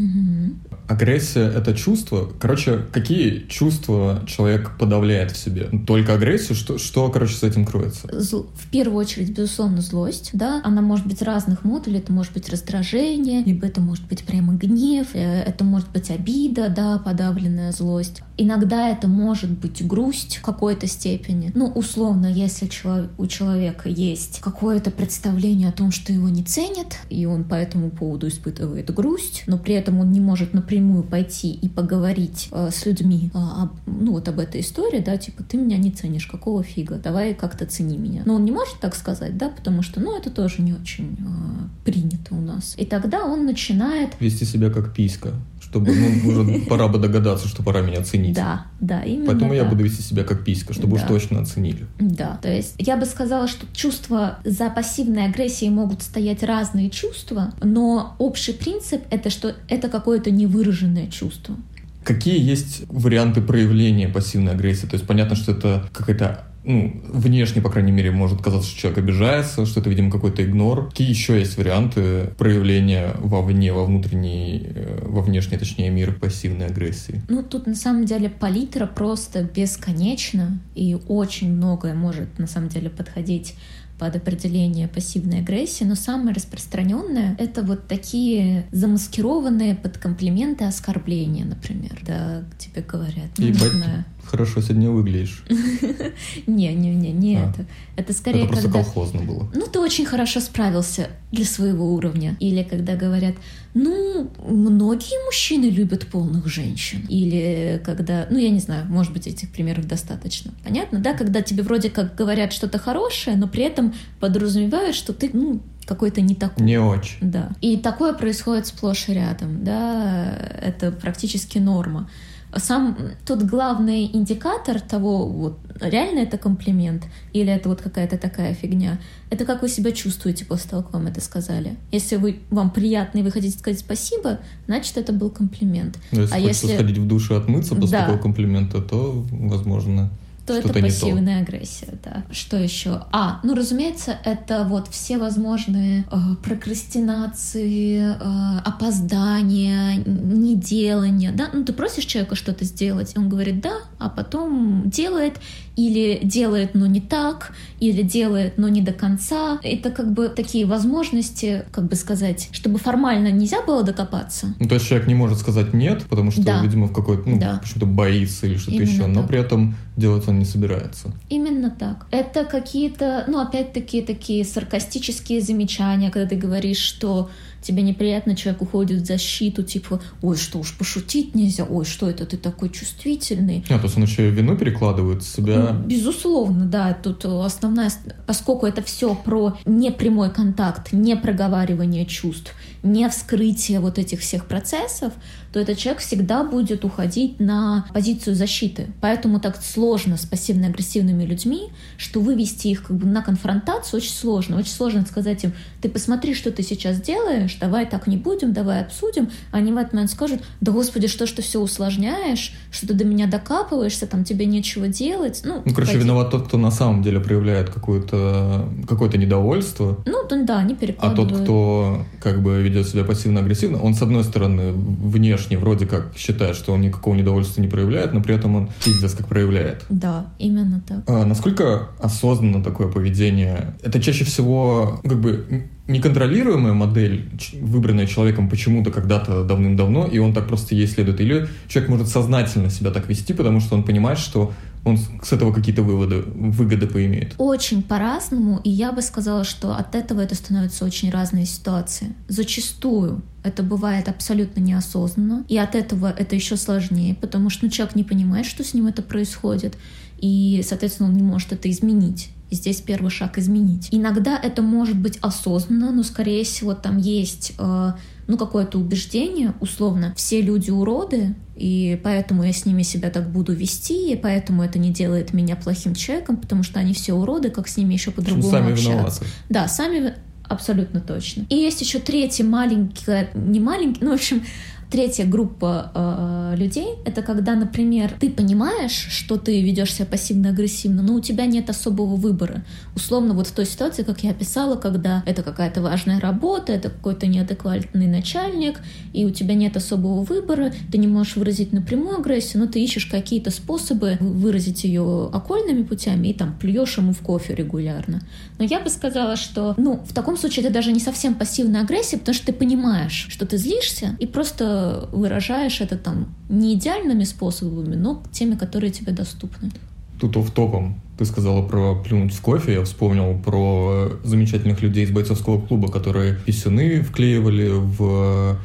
Агрессия— 0.87 1.49
это 1.55 1.73
чувство. 1.73 2.29
Короче, 2.39 2.79
какие 2.91 3.47
чувства 3.47 4.23
человек 4.27 4.77
подавляет 4.77 5.31
в 5.31 5.37
себе? 5.37 5.69
Только 5.87 6.15
агрессию? 6.15 6.55
Что, 6.55 6.77
что 6.77 7.09
короче, 7.09 7.35
с 7.35 7.43
этим 7.43 7.65
кроется? 7.65 8.07
В 8.07 8.69
первую 8.71 8.97
очередь, 8.97 9.29
безусловно, 9.29 9.81
злость. 9.81 10.31
Да? 10.33 10.61
Она 10.65 10.81
может 10.81 11.07
быть 11.07 11.21
разных 11.21 11.63
модулей. 11.63 11.99
Это 11.99 12.11
может 12.11 12.33
быть 12.33 12.49
раздражение, 12.49 13.41
либо 13.41 13.67
это 13.67 13.79
может 13.79 14.05
быть 14.07 14.23
прямо 14.25 14.53
гнев, 14.53 15.07
э, 15.13 15.43
это 15.43 15.63
может 15.63 15.89
быть 15.91 16.09
обида, 16.09 16.67
да, 16.69 16.97
подавленная 16.97 17.71
злость. 17.71 18.21
Иногда 18.37 18.89
это 18.89 19.07
может 19.07 19.51
быть 19.51 19.85
грусть 19.85 20.37
в 20.37 20.41
какой-то 20.41 20.87
степени. 20.87 21.51
Ну, 21.53 21.67
условно, 21.67 22.10
если 22.27 22.69
у 23.17 23.27
человека 23.27 23.89
есть 23.89 24.39
какое-то 24.41 24.91
представление 24.91 25.69
о 25.69 25.71
том, 25.71 25.91
что 25.91 26.13
его 26.13 26.29
не 26.29 26.43
ценят, 26.43 26.97
и 27.09 27.25
он 27.25 27.43
по 27.43 27.55
этому 27.55 27.89
поводу 27.89 28.27
испытывает 28.27 28.93
грусть, 28.93 29.43
но 29.47 29.57
при 29.57 29.75
этом 29.75 29.99
он 29.99 30.11
не 30.11 30.19
может 30.19 30.53
напрямую 30.53 31.03
пойти 31.03 31.51
и 31.53 31.69
поговорить 31.69 32.49
э, 32.51 32.69
с 32.71 32.85
людьми 32.85 33.31
э, 33.33 33.37
об, 33.37 33.71
ну, 33.85 34.13
вот 34.13 34.27
об 34.27 34.39
этой 34.39 34.61
истории, 34.61 34.99
да, 34.99 35.17
типа, 35.17 35.43
ты 35.43 35.57
меня 35.57 35.77
не 35.77 35.91
ценишь, 35.91 36.27
какого 36.27 36.63
фига, 36.63 36.95
давай 36.95 37.33
как-то 37.33 37.65
цени 37.65 37.97
меня. 37.97 38.23
Но 38.25 38.35
он 38.35 38.45
не 38.45 38.51
может 38.51 38.79
так 38.79 38.95
сказать, 38.95 39.37
да, 39.37 39.49
потому 39.49 39.81
что, 39.81 39.99
ну, 39.99 40.17
это 40.17 40.29
тоже 40.29 40.61
не 40.61 40.73
очень 40.73 41.17
э, 41.19 41.85
принято 41.85 42.35
у 42.35 42.41
нас. 42.41 42.75
И 42.77 42.85
тогда 42.85 43.25
он 43.25 43.45
начинает... 43.45 44.19
Вести 44.19 44.45
себя 44.45 44.69
как 44.69 44.93
писька 44.93 45.33
чтобы, 45.71 45.95
ну, 45.95 46.29
уже 46.29 46.59
пора 46.65 46.89
бы 46.89 46.99
догадаться, 46.99 47.47
что 47.47 47.63
пора 47.63 47.79
меня 47.79 47.99
оценить. 47.99 48.35
Да, 48.35 48.65
да, 48.81 49.03
именно 49.03 49.27
Поэтому 49.27 49.53
я 49.53 49.63
буду 49.63 49.85
вести 49.85 50.03
себя 50.03 50.25
как 50.25 50.43
писька, 50.43 50.73
чтобы 50.73 50.97
да. 50.97 51.03
уж 51.03 51.07
точно 51.07 51.39
оценили. 51.39 51.87
Да, 51.97 52.37
то 52.41 52.51
есть 52.51 52.75
я 52.77 52.97
бы 52.97 53.05
сказала, 53.05 53.47
что 53.47 53.65
чувства 53.73 54.39
за 54.43 54.69
пассивной 54.69 55.25
агрессией 55.25 55.71
могут 55.71 56.01
стоять 56.01 56.43
разные 56.43 56.89
чувства, 56.89 57.53
но 57.63 58.15
общий 58.17 58.51
принцип— 58.51 59.01
это 59.11 59.29
что 59.29 59.55
это 59.69 59.87
какое-то 59.87 60.29
невыраженное 60.29 61.07
чувство. 61.07 61.55
Какие 62.03 62.43
есть 62.43 62.83
варианты 62.89 63.41
проявления 63.41 64.09
пассивной 64.09 64.51
агрессии? 64.51 64.87
То 64.87 64.95
есть 64.95 65.07
понятно, 65.07 65.37
что 65.37 65.53
это 65.53 65.87
какая-то 65.93 66.50
ну, 66.63 67.01
внешне, 67.11 67.61
по 67.61 67.69
крайней 67.69 67.91
мере, 67.91 68.11
может 68.11 68.41
казаться, 68.41 68.69
что 68.69 68.79
человек 68.79 68.99
обижается, 68.99 69.65
что 69.65 69.79
это, 69.79 69.89
видимо, 69.89 70.11
какой-то 70.11 70.43
игнор. 70.43 70.89
Какие 70.89 71.09
еще 71.09 71.39
есть 71.39 71.57
варианты 71.57 72.33
проявления 72.37 73.15
вовне, 73.19 73.73
во 73.73 73.85
внутренний, 73.85 74.61
э, 74.63 74.99
во 75.07 75.21
внешний, 75.21 75.57
точнее, 75.57 75.89
мир 75.89 76.13
пассивной 76.13 76.67
агрессии? 76.67 77.21
Ну, 77.29 77.41
тут 77.41 77.65
на 77.65 77.75
самом 77.75 78.05
деле 78.05 78.29
палитра 78.29 78.85
просто 78.85 79.43
бесконечна, 79.43 80.59
и 80.75 80.97
очень 81.07 81.55
многое 81.55 81.95
может 81.95 82.37
на 82.37 82.47
самом 82.47 82.69
деле 82.69 82.89
подходить 82.89 83.55
под 84.01 84.15
определение 84.15 84.87
пассивной 84.87 85.41
агрессии, 85.41 85.83
но 85.83 85.93
самое 85.93 86.33
распространенное— 86.33 87.35
это 87.39 87.61
вот 87.61 87.87
такие 87.87 88.65
замаскированные 88.71 89.75
под 89.75 89.99
комплименты 89.99 90.63
оскорбления, 90.63 91.45
например, 91.45 91.99
да, 92.01 92.43
тебе 92.57 92.81
говорят. 92.81 93.29
Ну, 93.37 93.47
не 93.47 93.53
знаю. 93.53 94.05
Хорошо 94.31 94.61
сегодня 94.61 94.89
выглядишь. 94.89 95.43
Не-не-не, 96.47 97.11
не 97.11 97.35
а. 97.35 97.49
это. 97.49 97.65
Это 97.97 98.13
скорее 98.13 98.45
Это 98.45 98.53
просто 98.53 98.69
колхозно 98.69 99.21
было. 99.21 99.51
Ну, 99.53 99.67
ты 99.67 99.79
очень 99.79 100.05
хорошо 100.05 100.39
справился 100.39 101.09
для 101.33 101.43
своего 101.43 101.93
уровня. 101.93 102.37
Или 102.39 102.63
когда 102.63 102.95
говорят, 102.95 103.35
ну, 103.73 104.31
многие 104.47 105.23
мужчины 105.25 105.65
любят 105.65 106.07
полных 106.07 106.47
женщин. 106.47 107.05
Или 107.09 107.81
когда, 107.85 108.25
ну, 108.29 108.37
я 108.37 108.49
не 108.49 108.59
знаю, 108.59 108.85
может 108.87 109.11
быть, 109.11 109.27
этих 109.27 109.51
примеров 109.51 109.85
достаточно. 109.85 110.53
Понятно, 110.63 110.99
да? 110.99 111.13
Когда 111.13 111.41
тебе 111.41 111.63
вроде 111.63 111.89
как 111.89 112.15
говорят 112.15 112.53
что-то 112.53 112.79
хорошее, 112.79 113.35
но 113.35 113.49
при 113.49 113.63
этом 113.63 113.93
подразумевают, 114.21 114.95
что 114.95 115.11
ты, 115.11 115.29
ну, 115.33 115.61
какой-то 115.85 116.21
не 116.21 116.35
такой. 116.35 116.63
Не 116.65 116.79
очень. 116.79 117.17
Да. 117.19 117.49
И 117.59 117.75
такое 117.75 118.13
происходит 118.13 118.67
сплошь 118.67 119.09
и 119.09 119.13
рядом, 119.13 119.65
да, 119.65 120.33
это 120.61 120.91
практически 120.91 121.57
норма 121.57 122.09
сам 122.57 122.97
тот 123.25 123.43
главный 123.43 124.05
индикатор 124.05 124.79
того, 124.81 125.27
вот 125.27 125.59
реально 125.79 126.19
это 126.19 126.37
комплимент 126.37 127.05
или 127.33 127.51
это 127.51 127.69
вот 127.69 127.81
какая-то 127.81 128.17
такая 128.17 128.53
фигня, 128.53 128.99
это 129.29 129.45
как 129.45 129.61
вы 129.61 129.69
себя 129.69 129.91
чувствуете 129.91 130.45
после 130.45 130.69
того, 130.69 130.83
как 130.83 130.93
вам 130.93 131.07
это 131.07 131.21
сказали. 131.21 131.75
Если 131.91 132.17
вы, 132.17 132.39
вам 132.49 132.69
приятно 132.71 133.19
и 133.19 133.23
вы 133.23 133.31
хотите 133.31 133.57
сказать 133.57 133.79
спасибо, 133.79 134.39
значит, 134.67 134.97
это 134.97 135.13
был 135.13 135.29
комплимент. 135.29 135.97
Но 136.11 136.21
если 136.21 136.35
а 136.35 136.39
если 136.39 136.73
сходить 136.73 136.97
в 136.97 137.07
душ 137.07 137.31
и 137.31 137.35
отмыться 137.35 137.75
после 137.75 137.97
да. 137.97 138.05
такого 138.05 138.17
комплимента, 138.21 138.81
то, 138.81 139.25
возможно, 139.31 140.11
то 140.45 140.53
это 140.53 140.73
пассивная 140.73 141.41
агрессия, 141.41 141.93
да. 142.03 142.23
Что 142.31 142.57
еще? 142.57 143.03
А, 143.11 143.39
ну, 143.43 143.55
разумеется, 143.55 144.17
это 144.23 144.65
вот 144.67 144.87
все 144.89 145.17
возможные 145.17 146.05
э, 146.11 146.15
прокрастинации, 146.43 148.15
э, 148.15 148.59
опоздания, 148.65 149.95
неделания, 150.05 151.31
да. 151.31 151.49
Ну, 151.53 151.63
ты 151.63 151.73
просишь 151.73 152.05
человека 152.05 152.35
что-то 152.35 152.65
сделать, 152.65 153.13
и 153.15 153.19
он 153.19 153.29
говорит 153.29 153.61
«да», 153.61 153.73
а 153.99 154.09
потом 154.09 154.89
делает, 154.89 155.37
или 155.75 156.19
делает, 156.23 156.75
но 156.75 156.85
не 156.85 156.99
так, 156.99 157.53
или 157.79 158.01
делает, 158.01 158.57
но 158.57 158.67
не 158.67 158.81
до 158.81 158.91
конца. 158.91 159.59
Это 159.63 159.89
как 159.89 160.11
бы 160.11 160.29
такие 160.29 160.65
возможности, 160.65 161.65
как 161.71 161.87
бы 161.87 161.95
сказать, 161.95 162.49
чтобы 162.51 162.77
формально 162.77 163.31
нельзя 163.31 163.61
было 163.61 163.83
докопаться. 163.83 164.53
Ну, 164.59 164.67
то 164.67 164.75
есть 164.75 164.87
человек 164.87 165.07
не 165.07 165.15
может 165.15 165.39
сказать 165.39 165.73
нет, 165.73 166.03
потому 166.09 166.31
что, 166.31 166.43
да. 166.43 166.61
видимо, 166.61 166.87
в 166.87 166.93
какой-то, 166.93 167.29
ну, 167.29 167.39
да. 167.39 167.59
почему-то 167.61 167.85
боится 167.85 168.47
или 168.47 168.57
что-то 168.57 168.81
еще, 168.81 169.07
но 169.07 169.21
так. 169.21 169.29
при 169.29 169.39
этом 169.39 169.75
делать 169.95 170.27
он 170.31 170.39
не 170.39 170.45
собирается. 170.45 171.11
Именно 171.29 171.69
так. 171.69 172.07
Это 172.11 172.45
какие-то, 172.45 173.25
ну, 173.27 173.39
опять-таки, 173.39 174.01
такие 174.01 174.43
саркастические 174.45 175.41
замечания, 175.41 176.09
когда 176.09 176.29
ты 176.29 176.35
говоришь, 176.35 176.79
что 176.79 177.29
тебе 177.61 177.83
неприятно, 177.83 178.35
человек 178.35 178.61
уходит 178.61 179.01
в 179.01 179.05
защиту, 179.05 179.63
типа, 179.63 180.01
ой, 180.21 180.35
что 180.35 180.59
уж 180.59 180.75
пошутить 180.77 181.35
нельзя, 181.35 181.63
ой, 181.63 181.85
что 181.85 182.09
это 182.09 182.25
ты 182.25 182.37
такой 182.37 182.69
чувствительный. 182.69 183.63
А, 183.69 183.77
то 183.77 183.83
есть 183.83 183.97
он 183.97 184.03
еще 184.03 184.27
и 184.27 184.31
вину 184.31 184.57
перекладывает 184.57 185.23
с 185.23 185.35
себя. 185.35 185.71
Безусловно, 185.85 186.65
да, 186.65 186.93
тут 186.93 187.23
основная, 187.25 187.91
поскольку 188.25 188.65
это 188.65 188.81
все 188.81 189.15
про 189.15 189.57
непрямой 189.65 190.31
контакт, 190.31 190.91
не 190.91 191.15
проговаривание 191.15 192.05
чувств, 192.05 192.53
не 192.83 193.07
вскрытие 193.09 193.79
вот 193.79 193.99
этих 193.99 194.21
всех 194.21 194.47
процессов, 194.47 195.13
то 195.51 195.59
этот 195.59 195.77
человек 195.77 196.01
всегда 196.01 196.43
будет 196.43 196.85
уходить 196.85 197.39
на 197.39 197.85
позицию 197.93 198.35
защиты. 198.35 198.87
Поэтому 199.01 199.39
так 199.39 199.61
сложно 199.61 200.17
с 200.17 200.25
пассивно-агрессивными 200.25 201.23
людьми, 201.25 201.69
что 201.97 202.21
вывести 202.21 202.69
их 202.69 202.83
как 202.83 202.97
бы 202.97 203.05
на 203.05 203.21
конфронтацию 203.21 203.99
очень 203.99 204.11
сложно. 204.11 204.57
Очень 204.57 204.71
сложно 204.71 205.05
сказать 205.05 205.43
им, 205.43 205.53
ты 205.81 205.89
посмотри, 205.89 206.33
что 206.33 206.51
ты 206.51 206.63
сейчас 206.63 207.01
делаешь, 207.01 207.57
давай 207.59 207.85
так 207.85 208.07
не 208.07 208.17
будем, 208.17 208.53
давай 208.53 208.81
обсудим, 208.81 209.29
они 209.51 209.71
в 209.71 209.77
этот 209.77 209.93
момент 209.93 210.11
скажут, 210.11 210.41
да 210.61 210.71
господи, 210.71 211.07
что 211.07 211.25
ж 211.25 211.31
ты 211.31 211.41
все 211.41 211.59
усложняешь, 211.59 212.53
что 212.71 212.87
ты 212.87 212.93
до 212.93 213.03
меня 213.03 213.27
докапываешься, 213.27 214.07
там 214.07 214.23
тебе 214.23 214.45
нечего 214.45 214.87
делать. 214.87 215.41
Ну, 215.43 215.61
ну 215.65 215.73
короче, 215.73 215.93
пойди. 215.93 216.05
виноват 216.05 216.31
тот, 216.31 216.47
кто 216.47 216.57
на 216.57 216.71
самом 216.71 217.03
деле 217.03 217.19
проявляет 217.19 217.69
какое-то 217.69 218.69
какое 218.87 219.11
недовольство. 219.11 220.01
Ну, 220.05 220.21
да, 220.45 220.63
не 220.63 220.75
перекладывают. 220.75 221.31
А 221.31 221.35
тот, 221.35 221.43
кто 221.43 222.05
как 222.21 222.41
бы 222.41 222.61
ведет 222.61 222.87
себя 222.87 223.03
пассивно-агрессивно, 223.03 223.81
он, 223.81 223.93
с 223.93 224.01
одной 224.01 224.23
стороны, 224.23 224.71
внешне 224.71 225.40
вроде 225.49 225.85
как 225.85 226.13
считает, 226.15 226.55
что 226.55 226.73
он 226.73 226.81
никакого 226.81 227.15
недовольства 227.15 227.61
не 227.61 227.67
проявляет, 227.67 228.13
но 228.13 228.21
при 228.21 228.35
этом 228.35 228.55
он 228.55 228.69
пиздец 228.83 229.13
как 229.13 229.27
проявляет. 229.27 229.85
Да, 229.89 230.27
именно 230.39 230.81
так. 230.87 231.03
А 231.07 231.25
насколько 231.25 231.89
осознанно 231.99 232.63
такое 232.63 232.87
поведение? 232.87 233.75
Это 233.81 234.01
чаще 234.01 234.25
всего 234.25 234.99
как 235.03 235.19
бы 235.19 235.69
неконтролируемая 235.87 236.73
модель, 236.73 237.29
выбранная 237.59 238.07
человеком 238.07 238.49
почему-то 238.49 238.91
когда-то 238.91 239.43
давным-давно, 239.43 240.07
и 240.07 240.19
он 240.19 240.33
так 240.33 240.47
просто 240.47 240.75
ей 240.75 240.87
следует. 240.87 241.19
Или 241.19 241.47
человек 241.67 241.89
может 241.89 242.07
сознательно 242.07 242.69
себя 242.69 242.91
так 242.91 243.09
вести, 243.09 243.33
потому 243.33 243.59
что 243.59 243.75
он 243.75 243.83
понимает, 243.83 244.19
что 244.19 244.53
он 244.83 244.97
с 244.97 245.31
этого 245.31 245.53
какие-то 245.53 245.83
выводы, 245.83 246.21
выгоды 246.21 246.87
поимеет? 246.87 247.35
Очень 247.37 247.83
по-разному, 247.83 248.59
и 248.63 248.69
я 248.69 248.91
бы 248.91 249.01
сказала, 249.01 249.43
что 249.43 249.75
от 249.75 249.95
этого 249.95 250.21
это 250.21 250.35
становятся 250.35 250.85
очень 250.85 251.11
разные 251.11 251.45
ситуации. 251.45 252.15
Зачастую 252.27 253.21
это 253.43 253.63
бывает 253.63 254.07
абсолютно 254.07 254.59
неосознанно, 254.59 255.45
и 255.47 255.57
от 255.57 255.75
этого 255.75 256.13
это 256.17 256.35
еще 256.35 256.57
сложнее, 256.57 257.15
потому 257.15 257.49
что 257.49 257.65
ну, 257.65 257.71
человек 257.71 257.95
не 257.95 258.03
понимает, 258.03 258.45
что 258.45 258.63
с 258.63 258.73
ним 258.73 258.87
это 258.87 259.01
происходит, 259.01 259.77
и, 260.19 260.63
соответственно, 260.67 261.09
он 261.09 261.15
не 261.15 261.23
может 261.23 261.51
это 261.51 261.69
изменить. 261.69 262.29
И 262.49 262.55
здесь 262.55 262.81
первый 262.81 263.09
шаг 263.09 263.37
изменить. 263.37 263.87
Иногда 263.91 264.37
это 264.37 264.61
может 264.61 264.97
быть 264.97 265.17
осознанно, 265.21 265.91
но, 265.91 266.03
скорее 266.03 266.43
всего, 266.43 266.73
там 266.73 266.97
есть 266.97 267.53
э, 267.57 267.93
ну, 268.31 268.37
какое-то 268.37 268.77
убеждение, 268.77 269.53
условно, 269.59 270.13
все 270.15 270.41
люди 270.41 270.71
уроды, 270.71 271.35
и 271.53 271.99
поэтому 272.01 272.43
я 272.43 272.53
с 272.53 272.65
ними 272.65 272.81
себя 272.81 273.09
так 273.09 273.29
буду 273.29 273.51
вести, 273.51 274.13
и 274.13 274.15
поэтому 274.15 274.63
это 274.63 274.79
не 274.79 274.89
делает 274.89 275.33
меня 275.33 275.57
плохим 275.57 275.95
человеком, 275.95 276.37
потому 276.37 276.63
что 276.63 276.79
они 276.79 276.93
все 276.93 277.11
уроды, 277.11 277.49
как 277.49 277.67
с 277.67 277.75
ними 277.75 277.91
еще 277.91 278.11
по-другому 278.11 278.47
общаться. 278.55 278.89
Виноваты. 278.89 279.25
Да, 279.49 279.67
сами 279.67 280.13
абсолютно 280.45 281.01
точно. 281.01 281.45
И 281.49 281.55
есть 281.55 281.81
еще 281.81 281.99
третий 281.99 282.43
маленький, 282.43 283.03
не 283.35 283.59
маленький, 283.59 283.99
ну, 284.01 284.11
в 284.11 284.13
общем, 284.13 284.45
Третья 284.91 285.25
группа 285.25 285.89
э, 285.95 286.55
людей— 286.57 286.95
это 287.05 287.21
когда, 287.21 287.55
например, 287.55 288.11
ты 288.19 288.29
понимаешь, 288.29 289.07
что 289.09 289.37
ты 289.37 289.61
ведешь 289.61 289.93
себя 289.93 290.05
пассивно-агрессивно, 290.05 291.01
но 291.01 291.13
у 291.13 291.21
тебя 291.21 291.45
нет 291.45 291.69
особого 291.69 292.17
выбора. 292.17 292.65
Условно, 292.93 293.33
вот 293.33 293.47
в 293.47 293.53
той 293.53 293.65
ситуации, 293.65 294.03
как 294.03 294.21
я 294.21 294.31
описала, 294.31 294.75
когда 294.75 295.23
это 295.25 295.43
какая-то 295.43 295.81
важная 295.81 296.19
работа, 296.19 296.73
это 296.73 296.89
какой-то 296.89 297.27
неадекватный 297.27 298.07
начальник, 298.07 298.81
и 299.13 299.23
у 299.23 299.29
тебя 299.29 299.53
нет 299.53 299.77
особого 299.77 300.23
выбора, 300.23 300.73
ты 300.91 300.97
не 300.97 301.07
можешь 301.07 301.37
выразить 301.37 301.71
напрямую 301.71 302.17
агрессию, 302.17 302.61
но 302.61 302.67
ты 302.67 302.83
ищешь 302.83 303.05
какие-то 303.05 303.49
способы 303.49 304.17
выразить 304.19 304.83
ее 304.83 305.29
окольными 305.31 305.83
путями 305.83 306.27
и 306.27 306.33
там 306.33 306.53
плюешь 306.59 306.97
ему 306.97 307.13
в 307.13 307.19
кофе 307.19 307.55
регулярно. 307.55 308.23
Но 308.59 308.65
я 308.65 308.81
бы 308.81 308.89
сказала, 308.89 309.37
что, 309.37 309.73
ну, 309.77 310.01
в 310.05 310.13
таком 310.13 310.35
случае 310.35 310.65
это 310.65 310.73
даже 310.73 310.91
не 310.91 310.99
совсем 310.99 311.35
пассивная 311.35 311.83
агрессия, 311.83 312.17
потому 312.17 312.35
что 312.35 312.47
ты 312.47 312.51
понимаешь, 312.51 313.27
что 313.29 313.45
ты 313.45 313.55
злишься, 313.55 314.17
и 314.19 314.27
просто 314.27 314.80
выражаешь 315.11 315.81
это 315.81 315.97
там 315.97 316.27
не 316.49 316.73
идеальными 316.73 317.23
способами, 317.23 317.95
но 317.95 318.21
теми, 318.31 318.55
которые 318.55 318.91
тебе 318.91 319.11
доступны. 319.11 319.71
Тут 320.19 320.35
в 320.35 320.51
топом 320.51 321.01
ты 321.17 321.25
сказала 321.25 321.61
про 321.61 321.95
плюнуть 321.95 322.33
в 322.33 322.41
кофе, 322.41 322.73
я 322.73 322.83
вспомнил 322.83 323.39
про 323.43 324.11
замечательных 324.23 324.81
людей 324.81 325.05
из 325.05 325.11
бойцовского 325.11 325.61
клуба, 325.61 325.91
которые 325.91 326.35
писюны 326.45 327.01
вклеивали 327.01 327.69
в 327.69 328.57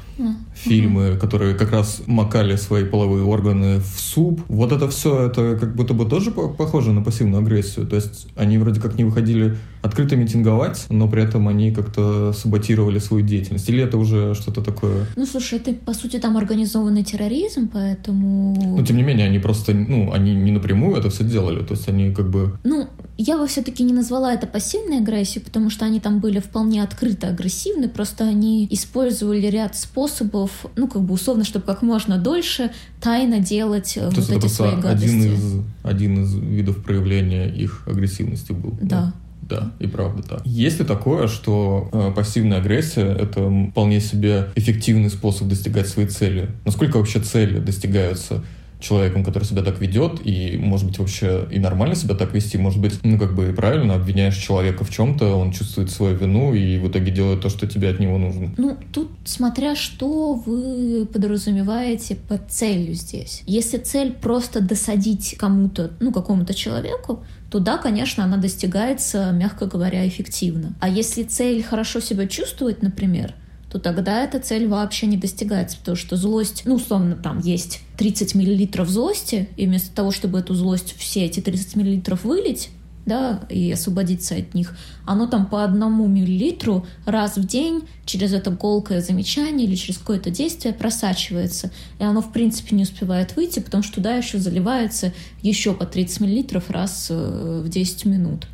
фильмы, 0.54 1.18
которые 1.20 1.54
как 1.54 1.70
раз 1.70 2.02
макали 2.06 2.56
свои 2.56 2.84
половые 2.84 3.24
органы 3.24 3.80
в 3.80 4.00
суп. 4.00 4.40
Вот 4.48 4.72
это 4.72 4.88
все, 4.88 5.26
это 5.26 5.58
как 5.60 5.76
будто 5.76 5.92
бы 5.92 6.06
тоже 6.06 6.30
похоже 6.30 6.92
на 6.92 7.02
пассивную 7.02 7.42
агрессию. 7.42 7.86
То 7.86 7.96
есть 7.96 8.28
они 8.36 8.56
вроде 8.56 8.80
как 8.80 8.96
не 8.96 9.04
выходили 9.04 9.56
открыто 9.82 10.16
митинговать, 10.16 10.86
но 10.88 11.06
при 11.08 11.22
этом 11.22 11.48
они 11.48 11.70
как-то 11.72 12.32
саботировали 12.32 12.98
свою 12.98 13.24
деятельность. 13.24 13.68
Или 13.68 13.82
это 13.82 13.98
уже 13.98 14.34
что-то 14.34 14.62
такое? 14.62 15.06
Ну, 15.14 15.26
слушай, 15.26 15.58
это, 15.58 15.74
по 15.74 15.92
сути, 15.92 16.18
там 16.18 16.36
организованный 16.38 17.04
терроризм, 17.04 17.68
поэтому... 17.72 18.76
Но, 18.78 18.84
тем 18.84 18.96
не 18.96 19.02
менее, 19.02 19.26
они 19.26 19.38
просто, 19.38 19.74
ну, 19.74 20.12
они 20.12 20.34
не 20.34 20.50
напрямую 20.50 20.96
это 20.96 21.10
все 21.10 21.24
делали. 21.24 21.62
То 21.62 21.74
есть 21.74 21.88
они 21.88 22.12
как 22.12 22.30
бы... 22.30 22.36
Ну, 22.64 22.88
я 23.19 23.38
бы 23.38 23.47
все-таки 23.47 23.83
не 23.83 23.93
назвала 23.93 24.33
это 24.33 24.47
пассивной 24.47 24.99
агрессией, 24.99 25.45
потому 25.45 25.71
что 25.71 25.85
они 25.85 26.00
там 26.00 26.21
были 26.21 26.38
вполне 26.38 26.83
открыто 26.83 27.28
агрессивны, 27.28 27.88
просто 27.88 28.25
они 28.25 28.66
использовали 28.71 29.47
ряд 29.47 29.76
способов, 29.76 30.66
ну, 30.76 30.88
как 30.88 31.02
бы 31.02 31.14
условно, 31.14 31.45
чтобы 31.45 31.64
как 31.64 31.83
можно 31.83 32.19
дольше 32.19 32.71
тайно 33.00 33.38
делать 33.38 33.97
э, 33.97 34.11
То 34.11 34.21
вот 34.21 34.31
эти 34.31 34.49
свои 34.49 34.76
гадости. 34.76 35.07
Один 35.07 35.35
из, 35.35 35.64
один 35.83 36.25
из 36.25 36.35
видов 36.35 36.83
проявления 36.83 37.49
их 37.49 37.83
агрессивности 37.87 38.52
был. 38.52 38.75
Да. 38.81 39.12
Да, 39.49 39.73
и 39.78 39.87
правда 39.87 40.23
так. 40.23 40.43
Есть 40.45 40.81
ли 40.81 40.85
такое, 40.85 41.28
что 41.28 41.88
э, 41.93 42.12
пассивная 42.14 42.59
агрессия— 42.59 43.07
это 43.21 43.49
вполне 43.71 44.00
себе 44.00 44.49
эффективный 44.57 45.09
способ 45.09 45.47
достигать 45.47 45.87
своей 45.88 46.09
цели? 46.09 46.50
Насколько 46.64 46.97
вообще 46.97 47.21
цели 47.21 47.61
достигаются 47.61 48.43
человеком, 48.78 49.25
который 49.25 49.45
себя 49.45 49.62
так 49.62 49.80
ведет, 49.80 50.21
и, 50.25 50.59
может 50.59 50.87
быть, 50.87 50.99
вообще 50.99 51.46
и 51.50 51.59
нормально 51.59 51.94
себя 51.94 52.14
так 52.14 52.35
вести, 52.35 52.59
может 52.59 52.81
быть, 52.81 52.98
ну, 53.03 53.18
как 53.18 53.35
бы 53.35 53.53
правильно 53.57 53.94
обвиняешь 53.94 54.37
человека 54.37 54.85
в 54.85 54.90
чем-то, 54.90 55.35
он 55.35 55.53
чувствует 55.53 55.90
свою 55.90 56.16
вину 56.16 56.55
и 56.55 56.79
в 56.79 56.88
итоге 56.88 57.11
делает 57.11 57.40
то, 57.40 57.48
что 57.48 57.66
тебе 57.66 57.88
от 57.88 58.00
него 58.00 58.18
нужно. 58.18 58.53
Ну, 58.57 58.77
тут 58.92 59.11
смотря 59.24 59.74
что 59.74 60.35
вы 60.35 61.07
подразумеваете 61.07 62.16
под 62.16 62.50
целью 62.50 62.94
здесь. 62.94 63.42
Если 63.46 63.79
цель 63.79 64.12
просто 64.12 64.61
досадить 64.61 65.37
кому-то, 65.38 65.92
ну, 66.00 66.12
какому-то 66.12 66.55
человеку, 66.55 67.24
то 67.50 67.61
да, 67.61 67.79
конечно, 67.79 68.24
она 68.24 68.37
достигается, 68.37 69.31
мягко 69.33 69.66
говоря, 69.66 70.07
эффективно. 70.07 70.74
А 70.81 70.88
если 70.88 71.22
цель 71.22 71.62
хорошо 71.62 72.00
себя 72.00 72.27
чувствовать, 72.27 72.83
например, 72.83 73.35
то 73.78 73.92
тогда 73.94 74.24
эта 74.24 74.38
цель 74.40 74.66
вообще 74.66 75.06
не 75.06 75.18
достигается, 75.18 75.76
потому 75.76 75.96
что 75.96 76.16
злость, 76.16 76.62
ну, 76.64 76.76
условно, 76.76 77.14
там 77.14 77.40
есть 77.40 77.80
30 77.98 78.34
миллилитров 78.34 78.88
злости, 78.88 79.50
и 79.56 79.66
вместо 79.66 79.94
того, 79.94 80.10
чтобы 80.10 80.38
эту 80.38 80.54
злость, 80.54 80.94
все 80.96 81.26
эти 81.26 81.40
30 81.40 81.76
миллилитров 81.76 82.24
вылить, 82.24 82.70
да, 83.04 83.44
и 83.50 83.70
освободиться 83.70 84.34
от 84.34 84.54
них, 84.54 84.74
оно 85.04 85.26
там 85.26 85.46
по 85.46 85.62
одному 85.62 86.06
миллилитру 86.06 86.86
раз 87.04 87.36
в 87.36 87.46
день 87.46 87.82
через 88.06 88.32
это 88.32 88.50
голкое 88.50 89.02
замечание 89.02 89.68
или 89.68 89.76
через 89.76 89.98
какое-то 89.98 90.30
действие 90.30 90.72
просачивается. 90.72 91.70
И 92.00 92.04
оно, 92.04 92.22
в 92.22 92.32
принципе, 92.32 92.74
не 92.74 92.82
успевает 92.82 93.36
выйти, 93.36 93.60
потому 93.60 93.82
что 93.82 93.96
туда 93.96 94.16
еще 94.16 94.38
заливается 94.38 95.12
еще 95.42 95.74
по 95.74 95.84
30 95.84 96.20
миллилитров 96.20 96.70
раз 96.70 97.08
э, 97.10 97.62
в 97.64 97.68
10 97.68 98.06
минут. 98.06 98.46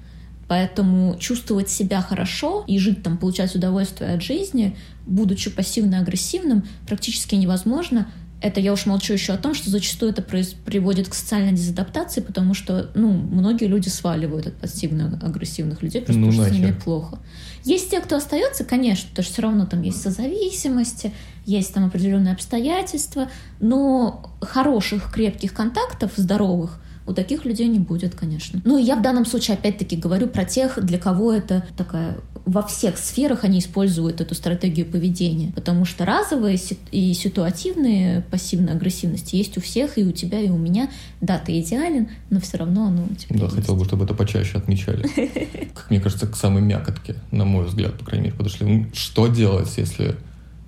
Поэтому 0.53 1.17
чувствовать 1.19 1.71
себя 1.71 2.03
хорошо 2.03 2.63
и 2.67 2.79
жить 2.79 3.03
там, 3.03 3.17
получать 3.17 3.57
удовольствие 3.57 4.13
от 4.13 4.23
жизни, 4.23 4.77
будучи 5.07 5.49
пассивно-агрессивным, 5.49 6.65
практически 6.87 7.37
невозможно. 7.37 8.07
Это 8.43 8.61
я 8.61 8.75
уж 8.75 8.85
молчу 8.85 9.15
еще 9.15 9.33
о 9.33 9.39
том, 9.39 9.55
что 9.55 9.71
зачастую 9.71 10.13
это 10.13 10.21
приводит 10.21 11.09
к 11.09 11.15
социальной 11.15 11.53
дезадаптации, 11.53 12.21
потому 12.21 12.53
что, 12.53 12.91
ну, 12.95 13.13
многие 13.13 13.65
люди 13.65 13.89
сваливают 13.89 14.49
от 14.49 14.57
пассивно-агрессивных 14.57 15.83
людей, 15.83 16.03
просто 16.03 16.21
ну, 16.21 16.27
потому 16.27 16.45
что 16.45 16.55
с 16.55 16.59
ними 16.59 16.73
плохо. 16.73 17.19
Есть 17.65 17.91
те, 17.91 18.01
кто 18.01 18.17
остается, 18.17 18.65
конечно, 18.65 19.09
потому 19.09 19.25
что 19.25 19.33
все 19.33 19.41
равно 19.41 19.65
там 19.65 19.81
есть 19.81 20.03
созависимости, 20.03 21.15
есть 21.47 21.73
там 21.73 21.87
определенные 21.87 22.35
обстоятельства, 22.35 23.31
но 23.59 24.37
хороших, 24.43 25.11
крепких 25.15 25.55
контактов, 25.55 26.13
здоровых, 26.17 26.82
у 27.07 27.13
таких 27.13 27.45
людей 27.45 27.69
не 27.69 27.79
будет, 27.79 28.15
конечно. 28.15 28.61
Ну, 28.65 28.79
я 28.79 28.97
в 28.97 29.03
данном 29.03 29.25
случае 29.27 29.57
опять-таки 29.57 29.97
говорю 29.97 30.29
про 30.29 30.45
тех, 30.45 30.79
для 30.85 30.99
кого 30.99 31.33
это 31.33 31.65
такая 31.77 32.17
во 32.45 32.63
всех 32.63 32.99
сферах 32.99 33.45
они 33.45 33.61
используют 33.61 34.21
эту 34.21 34.35
стратегию 34.35 34.85
поведения, 34.87 35.53
потому 35.55 35.85
что 35.85 36.05
разовые 36.05 36.59
и 36.91 37.15
ситуативные 37.15 38.23
пассивные 38.31 38.75
агрессивности 38.75 39.37
есть 39.37 39.57
у 39.59 39.61
всех, 39.61 39.97
и 39.99 40.05
у 40.05 40.13
тебя, 40.13 40.41
и 40.41 40.49
у 40.51 40.57
меня. 40.59 40.91
Да, 41.21 41.39
ты 41.39 41.61
идеален, 41.61 42.09
но 42.31 42.41
все 42.41 42.57
равно 42.59 42.87
оно 42.87 43.05
у 43.11 43.15
тебя 43.15 43.37
Да, 43.39 43.45
есть. 43.45 43.57
хотел 43.57 43.77
бы, 43.77 43.85
чтобы 43.85 44.05
это 44.05 44.15
почаще 44.15 44.59
отмечали. 44.59 45.03
Как 45.75 45.91
мне 45.91 46.01
кажется, 46.01 46.27
к 46.27 46.35
самой 46.37 46.63
мякотке, 46.63 47.15
на 47.31 47.45
мой 47.45 47.65
взгляд, 47.67 47.97
по 47.99 48.05
крайней 48.05 48.25
мере, 48.27 48.37
подошли. 48.37 48.67
Ну, 48.67 48.87
что 48.93 49.29
делать, 49.29 49.73
если 49.77 50.17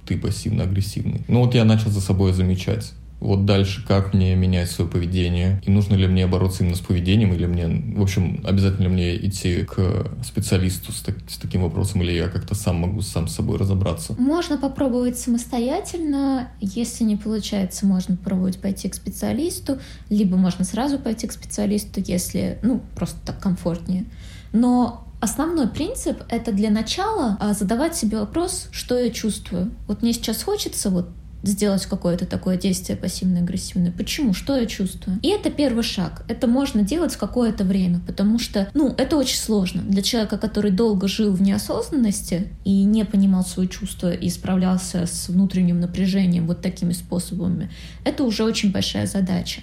ты 0.06 0.16
пассивно-агрессивный? 0.18 1.24
Ну 1.28 1.40
вот 1.44 1.54
я 1.54 1.64
начал 1.64 1.90
за 1.90 2.00
собой 2.00 2.32
замечать 2.32 2.92
вот 3.20 3.46
дальше, 3.46 3.84
как 3.86 4.12
мне 4.12 4.34
менять 4.34 4.70
свое 4.70 4.90
поведение, 4.90 5.62
и 5.64 5.70
нужно 5.70 5.94
ли 5.94 6.06
мне 6.06 6.26
бороться 6.26 6.62
именно 6.62 6.76
с 6.76 6.80
поведением, 6.80 7.32
или 7.32 7.46
мне, 7.46 7.66
в 7.96 8.02
общем, 8.02 8.42
обязательно 8.44 8.88
мне 8.88 9.16
идти 9.16 9.64
к 9.64 10.08
специалисту 10.22 10.92
с, 10.92 11.00
так, 11.00 11.16
с 11.28 11.38
таким 11.38 11.62
вопросом, 11.62 12.02
или 12.02 12.12
я 12.12 12.28
как-то 12.28 12.54
сам 12.54 12.76
могу 12.76 13.00
сам 13.00 13.28
с 13.28 13.34
собой 13.34 13.58
разобраться? 13.58 14.14
Можно 14.18 14.58
попробовать 14.58 15.18
самостоятельно, 15.18 16.50
если 16.60 17.04
не 17.04 17.16
получается, 17.16 17.86
можно 17.86 18.16
попробовать 18.16 18.58
пойти 18.58 18.88
к 18.88 18.94
специалисту, 18.94 19.78
либо 20.10 20.36
можно 20.36 20.64
сразу 20.64 20.98
пойти 20.98 21.26
к 21.26 21.32
специалисту, 21.32 22.02
если, 22.04 22.58
ну, 22.62 22.82
просто 22.94 23.16
так 23.24 23.40
комфортнее. 23.40 24.04
Но 24.52 25.08
основной 25.20 25.68
принцип— 25.68 26.22
это 26.28 26.52
для 26.52 26.70
начала 26.70 27.36
а, 27.40 27.54
задавать 27.54 27.96
себе 27.96 28.18
вопрос, 28.18 28.68
что 28.70 28.98
я 28.98 29.10
чувствую. 29.10 29.70
Вот 29.88 30.02
мне 30.02 30.12
сейчас 30.12 30.42
хочется 30.42 30.90
вот 30.90 31.08
сделать 31.44 31.86
какое-то 31.86 32.26
такое 32.26 32.56
действие 32.56 32.96
пассивно-агрессивное. 32.96 33.92
Почему? 33.92 34.34
Что 34.34 34.56
я 34.56 34.66
чувствую? 34.66 35.18
И 35.22 35.28
это 35.28 35.50
первый 35.50 35.82
шаг. 35.82 36.24
Это 36.28 36.46
можно 36.46 36.82
делать 36.82 37.16
какое-то 37.16 37.64
время, 37.64 38.00
потому 38.06 38.38
что, 38.38 38.68
ну, 38.74 38.94
это 38.96 39.16
очень 39.16 39.38
сложно. 39.38 39.82
Для 39.82 40.02
человека, 40.02 40.38
который 40.38 40.70
долго 40.70 41.08
жил 41.08 41.32
в 41.32 41.42
неосознанности 41.42 42.48
и 42.64 42.84
не 42.84 43.04
понимал 43.04 43.44
свои 43.44 43.68
чувства 43.68 44.12
и 44.12 44.28
справлялся 44.28 45.06
с 45.06 45.28
внутренним 45.28 45.80
напряжением 45.80 46.46
вот 46.46 46.62
такими 46.62 46.92
способами, 46.92 47.70
это 48.04 48.24
уже 48.24 48.44
очень 48.44 48.72
большая 48.72 49.06
задача 49.06 49.60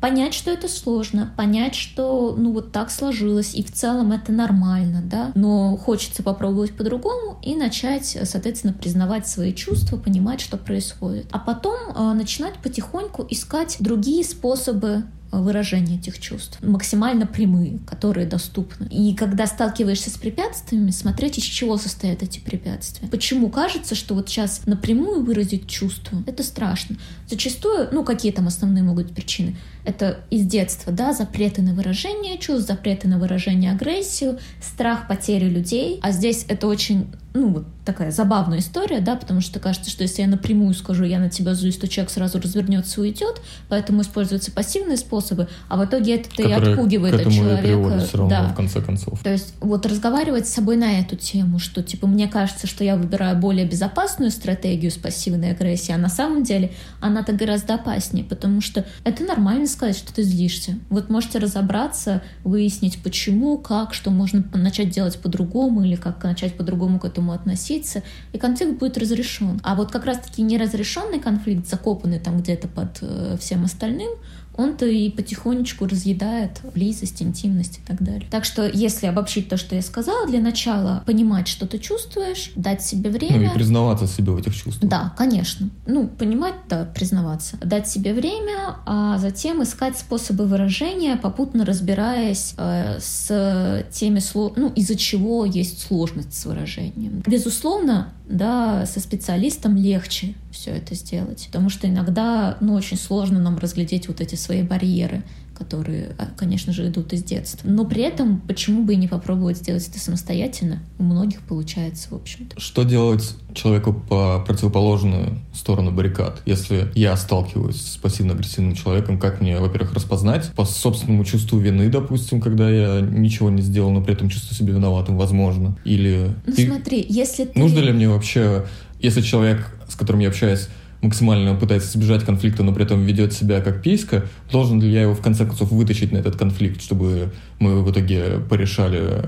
понять, 0.00 0.34
что 0.34 0.50
это 0.50 0.68
сложно, 0.68 1.32
понять, 1.36 1.74
что 1.74 2.34
ну 2.36 2.52
вот 2.52 2.72
так 2.72 2.90
сложилось, 2.90 3.54
и 3.54 3.62
в 3.62 3.72
целом 3.72 4.12
это 4.12 4.32
нормально, 4.32 5.02
да, 5.04 5.32
но 5.34 5.76
хочется 5.76 6.22
попробовать 6.22 6.76
по-другому 6.76 7.38
и 7.42 7.54
начать, 7.54 8.18
соответственно, 8.24 8.72
признавать 8.72 9.26
свои 9.26 9.52
чувства, 9.52 9.96
понимать, 9.96 10.40
что 10.40 10.56
происходит. 10.56 11.26
А 11.30 11.38
потом 11.38 11.76
э, 11.94 12.12
начинать 12.14 12.54
потихоньку 12.58 13.26
искать 13.28 13.76
другие 13.80 14.24
способы 14.24 15.04
выражения 15.30 15.96
этих 15.96 16.18
чувств, 16.20 16.58
максимально 16.62 17.26
прямые, 17.26 17.78
которые 17.86 18.26
доступны. 18.26 18.86
И 18.86 19.14
когда 19.14 19.46
сталкиваешься 19.46 20.10
с 20.10 20.16
препятствиями, 20.16 20.90
смотреть, 20.90 21.38
из 21.38 21.44
чего 21.44 21.76
состоят 21.76 22.22
эти 22.22 22.40
препятствия. 22.40 23.08
Почему 23.08 23.50
кажется, 23.50 23.94
что 23.94 24.14
вот 24.14 24.28
сейчас 24.28 24.62
напрямую 24.66 25.24
выразить 25.24 25.66
чувство, 25.66 26.22
это 26.26 26.42
страшно. 26.42 26.96
Зачастую, 27.28 27.88
ну, 27.92 28.04
какие 28.04 28.32
там 28.32 28.46
основные 28.46 28.82
могут 28.82 29.06
быть 29.06 29.14
причины? 29.14 29.56
Это 29.84 30.20
из 30.30 30.46
детства, 30.46 30.92
да, 30.92 31.12
запреты 31.12 31.62
на 31.62 31.72
выражение 31.74 32.38
чувств, 32.38 32.68
запреты 32.68 33.08
на 33.08 33.18
выражение 33.18 33.72
агрессию, 33.72 34.38
страх 34.62 35.08
потери 35.08 35.46
людей. 35.46 35.98
А 36.02 36.12
здесь 36.12 36.44
это 36.48 36.66
очень 36.66 37.06
ну, 37.34 37.48
вот 37.50 37.66
такая 37.84 38.10
забавная 38.10 38.58
история, 38.58 39.00
да, 39.00 39.16
потому 39.16 39.40
что 39.40 39.60
кажется, 39.60 39.90
что 39.90 40.02
если 40.02 40.22
я 40.22 40.28
напрямую 40.28 40.74
скажу, 40.74 41.04
я 41.04 41.18
на 41.18 41.30
тебя 41.30 41.54
злюсь, 41.54 41.76
то 41.76 41.88
человек 41.88 42.10
сразу 42.10 42.38
развернется 42.38 43.00
и 43.00 43.04
уйдет, 43.04 43.40
поэтому 43.68 44.02
используются 44.02 44.50
пассивные 44.50 44.96
способы, 44.96 45.48
а 45.68 45.76
в 45.76 45.84
итоге 45.84 46.16
это 46.16 46.42
и 46.42 46.52
отпугивает 46.52 47.14
от 47.26 47.32
человека. 47.32 48.00
Все 48.00 48.18
равно, 48.18 48.28
да. 48.28 48.48
в 48.48 48.54
конце 48.54 48.80
концов. 48.80 49.20
То 49.22 49.30
есть 49.30 49.54
вот 49.60 49.86
разговаривать 49.86 50.46
с 50.46 50.52
собой 50.52 50.76
на 50.76 51.00
эту 51.00 51.16
тему, 51.16 51.58
что 51.58 51.82
типа 51.82 52.06
мне 52.06 52.28
кажется, 52.28 52.66
что 52.66 52.84
я 52.84 52.96
выбираю 52.96 53.38
более 53.38 53.66
безопасную 53.66 54.30
стратегию 54.30 54.90
с 54.90 54.96
пассивной 54.96 55.52
агрессией, 55.52 55.94
а 55.94 55.98
на 55.98 56.10
самом 56.10 56.42
деле 56.42 56.72
она-то 57.00 57.32
гораздо 57.32 57.74
опаснее, 57.74 58.24
потому 58.24 58.60
что 58.60 58.84
это 59.04 59.24
нормально 59.24 59.66
сказать, 59.66 59.96
что 59.96 60.12
ты 60.12 60.22
злишься. 60.22 60.78
Вот 60.90 61.08
можете 61.08 61.38
разобраться, 61.38 62.22
выяснить 62.44 63.02
почему, 63.02 63.58
как, 63.58 63.94
что 63.94 64.10
можно 64.10 64.44
начать 64.52 64.90
делать 64.90 65.18
по-другому 65.18 65.84
или 65.84 65.96
как 65.96 66.22
начать 66.22 66.56
по-другому 66.56 66.98
к 66.98 67.04
этому 67.04 67.17
относиться, 67.34 68.02
и 68.32 68.38
конфликт 68.38 68.78
будет 68.78 68.98
разрешен. 68.98 69.60
А 69.62 69.74
вот 69.74 69.90
как 69.90 70.04
раз-таки 70.04 70.42
неразрешенный 70.42 71.20
конфликт, 71.20 71.68
закопанный 71.68 72.18
там 72.20 72.40
где-то 72.40 72.68
под 72.68 72.98
э, 73.02 73.36
всем 73.38 73.64
остальным, 73.64 74.10
он-то 74.58 74.86
и 74.86 75.08
потихонечку 75.08 75.86
разъедает 75.86 76.60
близость, 76.74 77.22
интимность 77.22 77.78
и 77.78 77.86
так 77.86 78.02
далее. 78.02 78.26
Так 78.30 78.44
что, 78.44 78.68
если 78.68 79.06
обобщить 79.06 79.48
то, 79.48 79.56
что 79.56 79.76
я 79.76 79.82
сказала, 79.82 80.26
для 80.26 80.40
начала 80.40 81.02
понимать, 81.06 81.46
что 81.46 81.66
ты 81.66 81.78
чувствуешь, 81.78 82.50
дать 82.56 82.82
себе 82.82 83.08
время. 83.08 83.38
Ну 83.38 83.44
и 83.44 83.54
признаваться 83.54 84.08
себе 84.08 84.32
в 84.32 84.36
этих 84.36 84.54
чувствах. 84.54 84.90
Да, 84.90 85.14
конечно. 85.16 85.70
Ну, 85.86 86.08
понимать, 86.08 86.54
да, 86.68 86.84
признаваться. 86.84 87.56
Дать 87.62 87.88
себе 87.88 88.12
время, 88.12 88.76
а 88.84 89.18
затем 89.18 89.62
искать 89.62 89.96
способы 89.96 90.46
выражения, 90.46 91.16
попутно 91.16 91.64
разбираясь 91.64 92.54
э, 92.58 92.98
с 93.00 93.84
теми, 93.92 94.18
сло... 94.18 94.52
ну, 94.56 94.72
из-за 94.74 94.96
чего 94.96 95.44
есть 95.44 95.86
сложность 95.86 96.34
с 96.34 96.44
выражением. 96.44 97.22
Безусловно, 97.24 98.12
да, 98.28 98.84
со 98.86 99.00
специалистом 99.00 99.76
легче 99.76 100.34
все 100.50 100.70
это 100.72 100.94
сделать, 100.94 101.46
потому 101.46 101.70
что 101.70 101.88
иногда, 101.88 102.58
ну, 102.60 102.74
очень 102.74 102.98
сложно 102.98 103.40
нам 103.40 103.58
разглядеть 103.58 104.08
вот 104.08 104.20
эти 104.20 104.34
свои 104.34 104.62
барьеры, 104.62 105.22
которые, 105.58 106.14
а, 106.18 106.28
конечно 106.36 106.72
же, 106.72 106.86
идут 106.88 107.12
из 107.12 107.24
детства. 107.24 107.68
Но 107.68 107.84
при 107.84 108.02
этом, 108.02 108.40
почему 108.40 108.84
бы 108.84 108.94
и 108.94 108.96
не 108.96 109.08
попробовать 109.08 109.58
сделать 109.58 109.86
это 109.88 109.98
самостоятельно? 109.98 110.80
У 110.98 111.02
многих 111.02 111.40
получается, 111.40 112.08
в 112.10 112.14
общем-то. 112.14 112.58
Что 112.60 112.84
делать 112.84 113.34
человеку 113.54 113.92
по 113.92 114.42
противоположную 114.46 115.38
сторону 115.52 115.90
баррикад? 115.90 116.42
Если 116.46 116.90
я 116.94 117.16
сталкиваюсь 117.16 117.80
с 117.80 117.96
пассивно-агрессивным 117.96 118.74
человеком, 118.74 119.18
как 119.18 119.40
мне, 119.40 119.58
во-первых, 119.58 119.94
распознать 119.94 120.52
по 120.52 120.64
собственному 120.64 121.24
чувству 121.24 121.58
вины, 121.58 121.88
допустим, 121.88 122.40
когда 122.40 122.70
я 122.70 123.00
ничего 123.00 123.50
не 123.50 123.62
сделал, 123.62 123.90
но 123.90 124.02
при 124.02 124.14
этом 124.14 124.28
чувствую 124.28 124.56
себя 124.56 124.74
виноватым, 124.74 125.16
возможно? 125.16 125.76
Или... 125.84 126.30
Ну 126.46 126.52
ты... 126.52 126.66
смотри, 126.66 127.04
если 127.08 127.46
ты... 127.46 127.58
Нужно 127.58 127.80
ли 127.80 127.92
мне 127.92 128.08
вообще, 128.08 128.66
если 129.00 129.20
человек, 129.22 129.66
с 129.88 129.96
которым 129.96 130.20
я 130.20 130.28
общаюсь, 130.28 130.68
максимально 131.02 131.54
пытается 131.54 131.96
избежать 131.96 132.24
конфликта, 132.24 132.62
но 132.62 132.72
при 132.72 132.84
этом 132.84 133.04
ведет 133.04 133.32
себя 133.32 133.60
как 133.60 133.82
писька, 133.82 134.24
должен 134.50 134.80
ли 134.80 134.90
я 134.90 135.02
его 135.02 135.14
в 135.14 135.20
конце 135.20 135.46
концов 135.46 135.70
вытащить 135.70 136.12
на 136.12 136.18
этот 136.18 136.36
конфликт, 136.36 136.82
чтобы 136.82 137.30
мы 137.58 137.82
в 137.82 137.90
итоге 137.90 138.40
порешали 138.48 139.24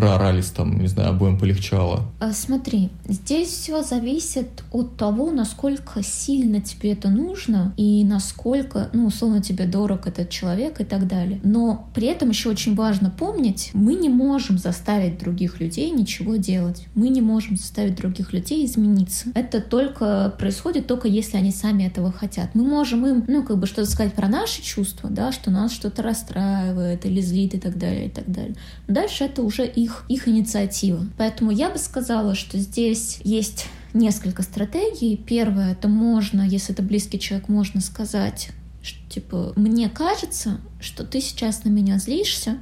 проорались, 0.00 0.46
там, 0.46 0.80
не 0.80 0.88
знаю, 0.88 1.10
обоим 1.10 1.38
полегчало? 1.38 2.10
А, 2.20 2.32
смотри, 2.32 2.88
здесь 3.06 3.48
все 3.48 3.82
зависит 3.82 4.64
от 4.72 4.96
того, 4.96 5.30
насколько 5.30 6.02
сильно 6.02 6.60
тебе 6.62 6.92
это 6.92 7.10
нужно 7.10 7.74
и 7.76 8.02
насколько, 8.04 8.88
ну, 8.94 9.06
условно, 9.06 9.42
тебе 9.42 9.66
дорог 9.66 10.06
этот 10.06 10.30
человек 10.30 10.80
и 10.80 10.84
так 10.84 11.06
далее. 11.06 11.40
Но 11.44 11.88
при 11.94 12.06
этом 12.06 12.30
еще 12.30 12.48
очень 12.48 12.74
важно 12.74 13.10
помнить, 13.10 13.70
мы 13.74 13.94
не 13.94 14.08
можем 14.08 14.56
заставить 14.56 15.18
других 15.18 15.60
людей 15.60 15.90
ничего 15.90 16.36
делать. 16.36 16.86
Мы 16.94 17.10
не 17.10 17.20
можем 17.20 17.56
заставить 17.56 17.96
других 17.96 18.32
людей 18.32 18.64
измениться. 18.64 19.28
Это 19.34 19.60
только 19.60 20.34
происходит 20.38 20.86
только 20.86 21.08
если 21.08 21.36
они 21.36 21.52
сами 21.52 21.84
этого 21.84 22.10
хотят. 22.10 22.54
Мы 22.54 22.64
можем 22.64 23.06
им, 23.06 23.24
ну, 23.28 23.42
как 23.42 23.58
бы 23.58 23.66
что-то 23.66 23.90
сказать 23.90 24.14
про 24.14 24.28
наши 24.28 24.62
чувства, 24.62 25.10
да, 25.10 25.30
что 25.30 25.50
нас 25.50 25.72
что-то 25.72 26.02
расстраивает 26.02 27.04
или 27.04 27.20
злит 27.20 27.54
и 27.54 27.58
так 27.58 27.76
далее, 27.76 28.06
и 28.06 28.10
так 28.10 28.30
далее. 28.30 28.54
Дальше 28.88 29.24
это 29.24 29.42
уже 29.42 29.66
их 29.66 29.89
их, 29.90 30.04
их 30.08 30.28
инициатива. 30.28 31.06
Поэтому 31.18 31.50
я 31.50 31.70
бы 31.70 31.78
сказала, 31.78 32.34
что 32.34 32.58
здесь 32.58 33.18
есть 33.24 33.66
несколько 33.92 34.42
стратегий. 34.42 35.16
Первое, 35.16 35.72
это 35.72 35.88
можно, 35.88 36.42
если 36.42 36.72
это 36.72 36.82
близкий 36.82 37.18
человек, 37.18 37.48
можно 37.48 37.80
сказать, 37.80 38.50
что, 38.82 38.98
типа, 39.10 39.52
мне 39.56 39.88
кажется, 39.88 40.60
что 40.80 41.04
ты 41.04 41.20
сейчас 41.20 41.64
на 41.64 41.68
меня 41.68 41.98
злишься, 41.98 42.58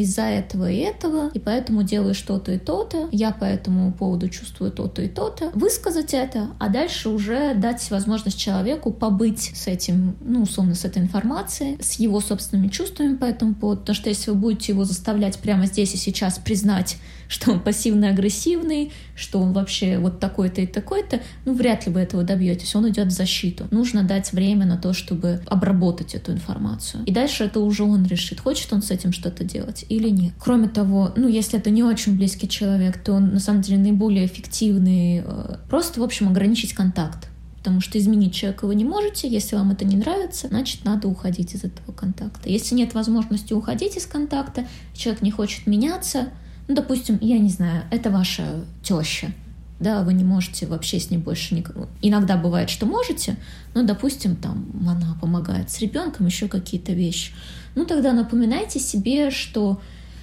из-за 0.00 0.22
этого 0.22 0.70
и 0.70 0.78
этого, 0.78 1.30
и 1.34 1.38
поэтому 1.38 1.82
делаю 1.82 2.14
что-то 2.14 2.52
и 2.52 2.58
то-то, 2.58 3.08
я 3.12 3.32
по 3.32 3.44
этому 3.44 3.92
поводу 3.92 4.28
чувствую 4.28 4.72
то-то 4.72 5.02
и 5.02 5.08
то-то. 5.08 5.50
Высказать 5.54 6.14
это, 6.14 6.48
а 6.58 6.68
дальше 6.68 7.08
уже 7.08 7.54
дать 7.54 7.90
возможность 7.90 8.38
человеку 8.38 8.92
побыть 8.92 9.52
с 9.54 9.66
этим, 9.66 10.16
ну, 10.20 10.42
условно, 10.42 10.74
с 10.74 10.84
этой 10.84 11.02
информацией, 11.02 11.76
с 11.80 11.98
его 11.98 12.20
собственными 12.20 12.68
чувствами 12.68 13.16
по 13.16 13.24
этому 13.24 13.54
поводу, 13.54 13.80
потому 13.80 13.96
что 13.96 14.08
если 14.08 14.30
вы 14.30 14.36
будете 14.36 14.72
его 14.72 14.84
заставлять 14.84 15.38
прямо 15.38 15.66
здесь 15.66 15.94
и 15.94 15.96
сейчас 15.96 16.38
признать, 16.38 16.96
что 17.28 17.52
он 17.52 17.60
пассивно-агрессивный, 17.60 18.92
что 19.14 19.38
он 19.38 19.52
вообще 19.52 19.98
вот 19.98 20.18
такой-то 20.18 20.62
и 20.62 20.66
такой-то, 20.66 21.20
ну, 21.44 21.54
вряд 21.54 21.86
ли 21.86 21.92
вы 21.92 22.00
этого 22.00 22.24
добьетесь, 22.24 22.74
он 22.74 22.88
идет 22.88 23.06
в 23.06 23.10
защиту. 23.10 23.68
Нужно 23.70 24.02
дать 24.02 24.32
время 24.32 24.66
на 24.66 24.76
то, 24.76 24.92
чтобы 24.92 25.40
обработать 25.46 26.14
эту 26.14 26.32
информацию. 26.32 27.04
И 27.04 27.12
дальше 27.12 27.44
это 27.44 27.60
уже 27.60 27.84
он 27.84 28.04
решит, 28.04 28.40
хочет 28.40 28.72
он 28.72 28.82
с 28.82 28.90
этим 28.90 29.12
что-то 29.12 29.44
делать 29.44 29.84
или 29.90 30.08
нет. 30.08 30.32
Кроме 30.38 30.68
того, 30.68 31.12
ну, 31.16 31.26
если 31.26 31.58
это 31.58 31.70
не 31.70 31.82
очень 31.82 32.16
близкий 32.16 32.48
человек, 32.48 33.02
то 33.02 33.12
он, 33.12 33.34
на 33.34 33.40
самом 33.40 33.60
деле, 33.60 33.78
наиболее 33.78 34.24
эффективный. 34.24 35.22
Э, 35.24 35.56
просто, 35.68 36.00
в 36.00 36.04
общем, 36.04 36.28
ограничить 36.28 36.74
контакт. 36.74 37.28
Потому 37.58 37.80
что 37.80 37.98
изменить 37.98 38.32
человека 38.32 38.66
вы 38.66 38.76
не 38.76 38.84
можете. 38.84 39.28
Если 39.28 39.56
вам 39.56 39.72
это 39.72 39.84
не 39.84 39.96
нравится, 39.96 40.46
значит, 40.46 40.84
надо 40.84 41.08
уходить 41.08 41.54
из 41.54 41.64
этого 41.64 41.92
контакта. 41.92 42.48
Если 42.48 42.76
нет 42.76 42.94
возможности 42.94 43.52
уходить 43.52 43.96
из 43.96 44.06
контакта, 44.06 44.64
человек 44.94 45.22
не 45.22 45.32
хочет 45.32 45.66
меняться, 45.66 46.28
ну, 46.68 46.76
допустим, 46.76 47.18
я 47.20 47.38
не 47.38 47.50
знаю, 47.50 47.82
это 47.90 48.10
ваша 48.10 48.64
теща, 48.84 49.32
да, 49.80 50.02
вы 50.02 50.12
не 50.12 50.24
можете 50.24 50.66
вообще 50.66 51.00
с 51.00 51.10
ней 51.10 51.16
больше 51.16 51.54
никак. 51.54 51.74
Иногда 52.02 52.36
бывает, 52.36 52.68
что 52.68 52.86
можете, 52.86 53.36
но, 53.74 53.82
допустим, 53.82 54.36
там 54.36 54.70
она 54.86 55.16
помогает 55.20 55.70
с 55.70 55.80
ребенком, 55.80 56.26
еще 56.26 56.48
какие-то 56.48 56.92
вещи. 56.92 57.32
Ну, 57.74 57.86
тогда 57.86 58.12
напоминайте 58.12 58.78
себе, 58.78 59.30
что 59.30 59.80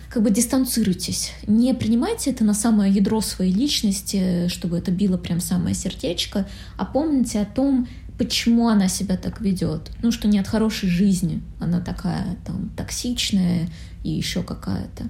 как 0.10 0.24
бы 0.24 0.32
дистанцируйтесь. 0.32 1.32
Не 1.48 1.74
принимайте 1.74 2.32
это 2.32 2.44
на 2.44 2.54
самое 2.54 2.94
ядро 2.94 3.20
своей 3.20 3.52
личности, 3.52 4.48
чтобы 4.48 4.78
это 4.78 4.92
било 4.92 5.18
прям 5.18 5.42
самое 5.42 5.76
сердечко, 5.76 6.48
а 6.78 6.86
помните 6.86 7.42
о 7.42 7.46
том, 7.46 7.88
почему 8.18 8.68
она 8.68 8.88
себя 8.88 9.18
так 9.18 9.42
ведет. 9.42 9.92
Ну, 10.02 10.12
что 10.12 10.28
не 10.28 10.40
от 10.40 10.48
хорошей 10.48 10.90
жизни. 10.90 11.42
Она 11.60 11.82
такая 11.82 12.38
там 12.46 12.70
токсичная 12.78 13.68
и 14.04 14.12
еще 14.12 14.44
какая-то. 14.44 15.08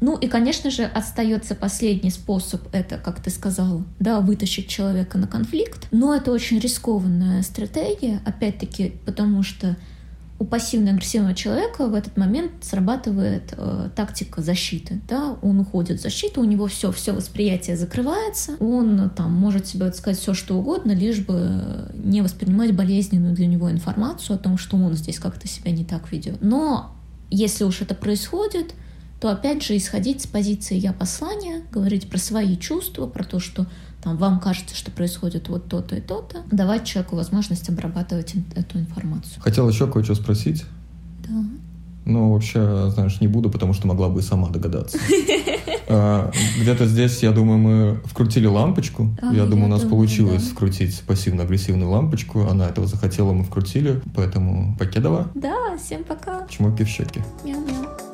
Ну 0.00 0.16
и, 0.16 0.28
конечно 0.28 0.70
же, 0.70 0.84
остается 0.84 1.54
последний 1.54 2.10
способ, 2.10 2.62
это, 2.72 2.96
как 2.98 3.20
ты 3.20 3.30
сказал, 3.30 3.82
да, 3.98 4.20
вытащить 4.20 4.68
человека 4.68 5.18
на 5.18 5.26
конфликт. 5.26 5.88
Но 5.90 6.14
это 6.14 6.32
очень 6.32 6.58
рискованная 6.58 7.42
стратегия, 7.42 8.20
опять-таки, 8.24 8.94
потому 9.04 9.42
что 9.42 9.76
у 10.40 10.44
пассивно-агрессивного 10.44 11.34
человека 11.34 11.86
в 11.86 11.94
этот 11.94 12.16
момент 12.16 12.52
срабатывает 12.62 13.52
э, 13.58 13.90
тактика 13.94 14.40
защиты. 14.40 14.98
Да? 15.06 15.36
Он 15.42 15.60
уходит 15.60 16.00
в 16.00 16.02
защиту, 16.02 16.40
у 16.40 16.44
него 16.44 16.66
все, 16.66 16.90
все 16.92 17.12
восприятие 17.12 17.76
закрывается, 17.76 18.56
он 18.58 19.10
там 19.10 19.32
может 19.32 19.66
себе 19.66 19.92
сказать 19.92 20.18
все, 20.18 20.32
что 20.32 20.56
угодно, 20.56 20.92
лишь 20.92 21.18
бы 21.18 21.90
не 21.92 22.22
воспринимать 22.22 22.74
болезненную 22.74 23.34
для 23.34 23.46
него 23.46 23.70
информацию 23.70 24.36
о 24.36 24.38
том, 24.38 24.56
что 24.56 24.78
он 24.78 24.94
здесь 24.94 25.18
как-то 25.18 25.46
себя 25.46 25.72
не 25.72 25.84
так 25.84 26.10
ведет. 26.10 26.38
Но 26.40 26.96
если 27.28 27.64
уж 27.64 27.82
это 27.82 27.94
происходит, 27.94 28.72
то 29.20 29.30
опять 29.30 29.62
же 29.62 29.76
исходить 29.76 30.22
с 30.22 30.26
позиции 30.26 30.76
«я 30.76 30.92
послания», 30.92 31.62
говорить 31.70 32.08
про 32.08 32.18
свои 32.18 32.56
чувства, 32.56 33.06
про 33.06 33.22
то, 33.22 33.38
что 33.38 33.66
там, 34.02 34.16
вам 34.16 34.40
кажется, 34.40 34.74
что 34.74 34.90
происходит 34.90 35.50
вот 35.50 35.68
то-то 35.68 35.96
и 35.96 36.00
то-то, 36.00 36.38
давать 36.50 36.84
человеку 36.84 37.16
возможность 37.16 37.68
обрабатывать 37.68 38.34
эту 38.56 38.78
информацию. 38.78 39.42
Хотел 39.42 39.68
еще 39.68 39.86
кое-что 39.86 40.14
спросить. 40.14 40.64
Да. 41.28 41.44
Ну, 42.06 42.32
вообще, 42.32 42.90
знаешь, 42.90 43.20
не 43.20 43.28
буду, 43.28 43.50
потому 43.50 43.74
что 43.74 43.86
могла 43.86 44.08
бы 44.08 44.20
и 44.20 44.22
сама 44.22 44.48
догадаться. 44.48 44.98
А, 45.92 46.30
где-то 46.60 46.86
здесь, 46.86 47.20
я 47.24 47.32
думаю, 47.32 47.58
мы 47.58 48.00
вкрутили 48.04 48.46
лампочку. 48.46 49.08
А, 49.20 49.34
я 49.34 49.44
думаю, 49.44 49.66
у 49.66 49.68
нас 49.70 49.80
думаю, 49.80 49.96
получилось 49.96 50.44
да. 50.44 50.50
вкрутить 50.50 51.02
пассивно-агрессивную 51.04 51.90
лампочку. 51.90 52.46
Она 52.46 52.68
этого 52.68 52.86
захотела, 52.86 53.32
мы 53.32 53.42
вкрутили. 53.42 54.00
Поэтому 54.14 54.76
покедова. 54.78 55.26
Да, 55.34 55.76
всем 55.84 56.04
пока. 56.04 56.46
Чмоки 56.46 56.84
в 56.84 56.88
щеки. 56.88 57.20
Мяу-мяу. 57.44 58.09